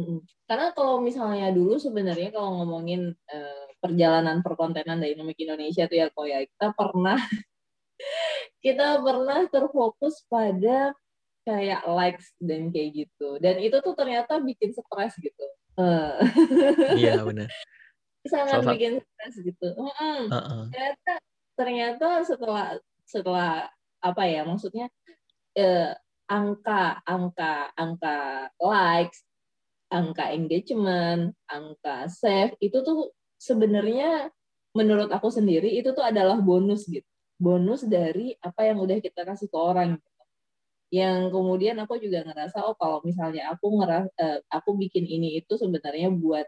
mm-mm. 0.00 0.18
karena 0.48 0.66
kalau 0.72 0.96
misalnya 1.04 1.48
dulu 1.52 1.76
sebenarnya 1.76 2.32
kalau 2.32 2.64
ngomongin 2.64 3.12
eh, 3.12 3.64
perjalanan 3.76 4.40
perkontenan 4.40 5.04
Dynamic 5.04 5.36
Indonesia 5.44 5.84
tuh 5.84 5.96
ya, 6.00 6.06
kok 6.08 6.24
ya 6.24 6.40
kita 6.48 6.68
pernah 6.72 7.20
kita 8.64 8.88
pernah 9.04 9.40
terfokus 9.52 10.24
pada 10.32 10.96
kayak 11.42 11.82
likes 11.84 12.32
dan 12.38 12.70
kayak 12.70 13.06
gitu. 13.06 13.36
Dan 13.42 13.58
itu 13.58 13.76
tuh 13.82 13.94
ternyata 13.98 14.38
bikin 14.38 14.70
stres 14.72 15.18
gitu. 15.18 15.46
Eh, 15.80 16.12
Iya, 17.00 17.24
benar. 17.24 17.48
sangat 18.32 18.62
Salah 18.62 18.72
bikin 18.76 18.92
stres 19.02 19.34
gitu. 19.42 19.68
Mm-mm. 19.74 20.20
Heeh. 20.30 20.62
Ternyata 20.70 21.12
ternyata 21.52 22.08
setelah 22.24 22.66
setelah 23.04 23.68
apa 24.02 24.22
ya 24.26 24.42
maksudnya 24.46 24.86
eh, 25.58 25.92
angka 26.30 27.02
angka 27.04 27.72
angka 27.76 28.16
likes, 28.62 29.24
angka 29.90 30.32
engagement, 30.32 31.34
angka 31.50 32.08
save 32.08 32.54
itu 32.62 32.78
tuh 32.84 33.12
sebenarnya 33.40 34.30
menurut 34.72 35.12
aku 35.12 35.28
sendiri 35.28 35.68
itu 35.68 35.92
tuh 35.92 36.04
adalah 36.04 36.40
bonus 36.40 36.88
gitu. 36.88 37.04
Bonus 37.42 37.82
dari 37.84 38.38
apa 38.38 38.70
yang 38.70 38.78
udah 38.80 39.02
kita 39.02 39.26
kasih 39.26 39.50
ke 39.50 39.58
orang 39.58 39.98
gitu. 39.98 40.11
Yang 40.92 41.32
kemudian 41.32 41.80
aku 41.80 41.96
juga 41.96 42.20
ngerasa 42.20 42.68
oh 42.68 42.76
kalau 42.76 43.00
misalnya 43.00 43.48
aku 43.48 43.80
ngeras 43.80 44.12
uh, 44.20 44.44
aku 44.52 44.76
bikin 44.76 45.08
ini 45.08 45.40
itu 45.40 45.56
sebenarnya 45.56 46.12
buat 46.12 46.44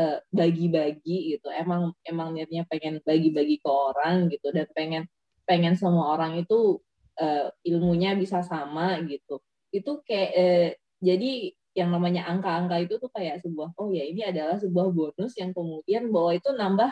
eh, 0.00 0.18
bagi-bagi 0.32 1.16
uh, 1.20 1.26
gitu. 1.36 1.48
Emang 1.52 1.92
emang 2.08 2.32
niatnya 2.32 2.64
pengen 2.64 3.04
bagi-bagi 3.04 3.60
ke 3.60 3.68
orang 3.68 4.32
gitu 4.32 4.48
dan 4.48 4.64
pengen 4.72 5.04
pengen 5.44 5.76
semua 5.76 6.16
orang 6.16 6.40
itu 6.40 6.80
uh, 7.20 7.52
ilmunya 7.68 8.16
bisa 8.16 8.40
sama 8.40 8.96
gitu. 9.04 9.44
Itu 9.68 10.00
kayak 10.08 10.30
uh, 10.32 10.70
jadi 11.04 11.52
yang 11.76 11.92
namanya 11.92 12.24
angka-angka 12.32 12.80
itu 12.80 12.96
tuh 12.96 13.12
kayak 13.12 13.44
sebuah 13.44 13.76
oh 13.76 13.92
ya 13.92 14.08
ini 14.08 14.24
adalah 14.24 14.56
sebuah 14.56 14.88
bonus 14.88 15.36
yang 15.36 15.52
kemudian 15.52 16.08
bahwa 16.08 16.32
itu 16.32 16.48
nambah 16.48 16.88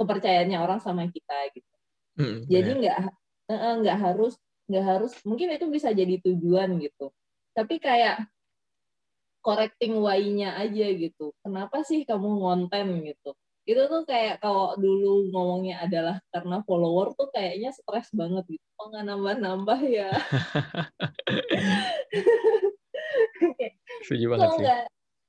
kepercayaannya 0.00 0.56
orang 0.56 0.80
sama 0.80 1.04
kita 1.12 1.52
gitu. 1.52 1.74
Hmm, 2.16 2.48
jadi 2.48 2.70
nggak 2.80 2.98
nggak 3.84 3.98
harus 4.00 4.40
nggak 4.64 4.84
harus 4.84 5.12
mungkin 5.28 5.52
itu 5.52 5.66
bisa 5.68 5.92
jadi 5.92 6.20
tujuan 6.24 6.80
gitu. 6.80 7.12
Tapi 7.54 7.78
kayak 7.78 8.26
correcting 9.44 10.00
why-nya 10.00 10.56
aja 10.56 10.86
gitu. 10.96 11.36
Kenapa 11.44 11.84
sih 11.84 12.08
kamu 12.08 12.40
ngonten 12.40 13.04
gitu? 13.04 13.36
Itu 13.64 13.88
tuh 13.88 14.04
kayak 14.08 14.40
kalau 14.40 14.76
dulu 14.76 15.28
ngomongnya 15.32 15.84
adalah 15.84 16.20
karena 16.32 16.64
follower 16.64 17.12
tuh 17.16 17.28
kayaknya 17.32 17.72
stres 17.76 18.08
banget 18.16 18.44
gitu. 18.56 18.66
Oh 18.80 18.88
nggak 18.88 19.04
nambah-nambah 19.08 19.80
ya? 19.84 20.12
Setuju 24.04 24.26
banget 24.32 24.48
kok 24.48 24.56
nggak 24.60 24.82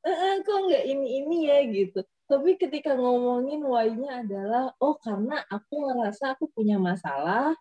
uh, 0.03 0.35
kok 0.43 0.59
nggak 0.67 0.83
ini 0.87 1.07
ini 1.23 1.37
ya 1.47 1.59
gitu. 1.67 1.99
Tapi 2.25 2.57
ketika 2.57 2.97
ngomongin 2.97 3.61
why-nya 3.63 4.25
adalah 4.25 4.73
oh 4.83 4.95
karena 4.99 5.43
aku 5.47 5.91
ngerasa 5.91 6.35
aku 6.35 6.51
punya 6.51 6.75
masalah 6.75 7.55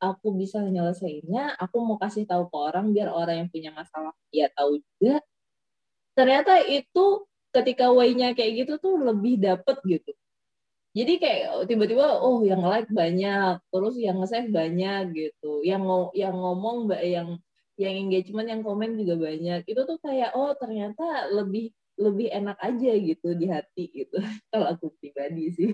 aku 0.00 0.32
bisa 0.34 0.64
nyelesainnya, 0.64 1.54
aku 1.60 1.76
mau 1.84 1.96
kasih 2.00 2.24
tahu 2.24 2.48
ke 2.48 2.56
orang 2.56 2.90
biar 2.96 3.12
orang 3.12 3.46
yang 3.46 3.50
punya 3.52 3.70
masalah 3.76 4.12
ya 4.32 4.48
tahu 4.56 4.80
juga. 4.80 5.20
Ternyata 6.16 6.64
itu 6.66 7.28
ketika 7.54 7.92
way-nya 7.92 8.32
kayak 8.34 8.66
gitu 8.66 8.72
tuh 8.82 8.94
lebih 8.98 9.38
dapet 9.38 9.76
gitu. 9.86 10.10
Jadi 10.90 11.22
kayak 11.22 11.70
tiba-tiba 11.70 12.18
oh 12.18 12.42
yang 12.42 12.66
like 12.66 12.90
banyak, 12.90 13.62
terus 13.70 13.94
yang 13.94 14.18
nge-save 14.18 14.50
banyak 14.50 15.02
gitu. 15.14 15.62
Yang 15.62 16.10
yang 16.18 16.34
ngomong 16.34 16.90
yang 16.98 17.38
yang 17.78 17.94
engagement, 17.96 18.48
yang 18.50 18.62
komen 18.66 18.98
juga 18.98 19.14
banyak. 19.30 19.62
Itu 19.70 19.86
tuh 19.86 19.98
kayak 20.02 20.34
oh 20.34 20.50
ternyata 20.58 21.30
lebih 21.30 21.70
lebih 22.00 22.28
enak 22.32 22.58
aja 22.58 22.90
gitu 22.96 23.28
di 23.38 23.46
hati 23.46 23.84
gitu. 23.92 24.18
Kalau 24.50 24.66
aku 24.72 24.90
pribadi 24.98 25.52
sih. 25.54 25.70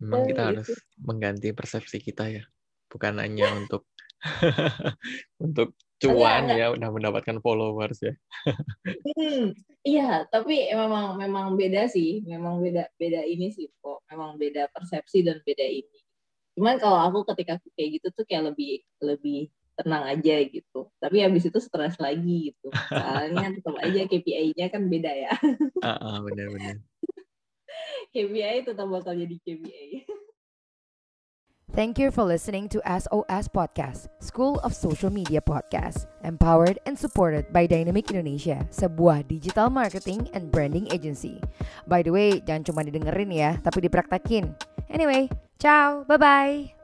Memang 0.00 0.24
kita 0.24 0.42
harus 0.52 0.68
mengganti 0.96 1.52
persepsi 1.52 2.00
kita 2.00 2.24
ya, 2.32 2.44
bukan 2.88 3.20
hanya 3.20 3.46
untuk 3.60 3.84
untuk 5.44 5.76
cuan 6.00 6.48
ya, 6.48 6.72
udah 6.72 6.88
mendapatkan 6.88 7.40
followers 7.44 8.00
ya. 8.00 8.14
hmm, 9.16 9.52
iya, 9.84 10.24
tapi 10.32 10.72
memang 10.72 11.20
memang 11.20 11.46
beda 11.60 11.88
sih, 11.88 12.24
memang 12.24 12.64
beda 12.64 12.88
beda 12.96 13.20
ini 13.28 13.52
sih 13.52 13.68
kok, 13.80 14.04
memang 14.08 14.40
beda 14.40 14.72
persepsi 14.72 15.20
dan 15.20 15.44
beda 15.44 15.64
ini. 15.64 15.98
Cuman 16.56 16.80
kalau 16.80 17.00
aku 17.04 17.28
ketika 17.32 17.60
kayak 17.76 18.00
gitu 18.00 18.06
tuh 18.12 18.24
kayak 18.24 18.52
lebih 18.52 18.84
lebih 19.04 19.52
tenang 19.80 20.04
aja 20.04 20.36
gitu. 20.44 20.92
Tapi 21.00 21.16
habis 21.24 21.48
itu 21.48 21.58
stres 21.60 21.96
lagi 21.96 22.52
gitu. 22.52 22.68
Soalnya 22.92 23.56
tetap 23.56 23.76
aja 23.80 24.00
KPI-nya 24.04 24.68
kan 24.68 24.88
beda 24.92 25.12
ya. 25.12 25.32
Ah, 25.80 25.96
uh, 25.96 26.04
uh, 26.04 26.16
benar-benar. 26.28 26.84
KPI 28.10 28.66
tetap 28.66 28.86
bakal 28.86 29.14
jadi 29.16 29.36
KPI. 29.40 30.06
Thank 31.70 32.02
you 32.02 32.10
for 32.10 32.26
listening 32.26 32.66
to 32.74 32.82
SOS 32.82 33.46
Podcast, 33.46 34.10
School 34.18 34.58
of 34.66 34.74
Social 34.74 35.06
Media 35.06 35.38
Podcast, 35.38 36.10
empowered 36.26 36.82
and 36.82 36.98
supported 36.98 37.46
by 37.54 37.70
Dynamic 37.70 38.10
Indonesia, 38.10 38.66
sebuah 38.74 39.30
digital 39.30 39.70
marketing 39.70 40.26
and 40.34 40.50
branding 40.50 40.90
agency. 40.90 41.38
By 41.86 42.02
the 42.02 42.10
way, 42.10 42.42
jangan 42.42 42.66
cuma 42.66 42.82
didengerin 42.82 43.30
ya, 43.30 43.54
tapi 43.62 43.86
dipraktekin. 43.86 44.50
Anyway, 44.90 45.30
ciao, 45.62 46.02
bye-bye. 46.10 46.79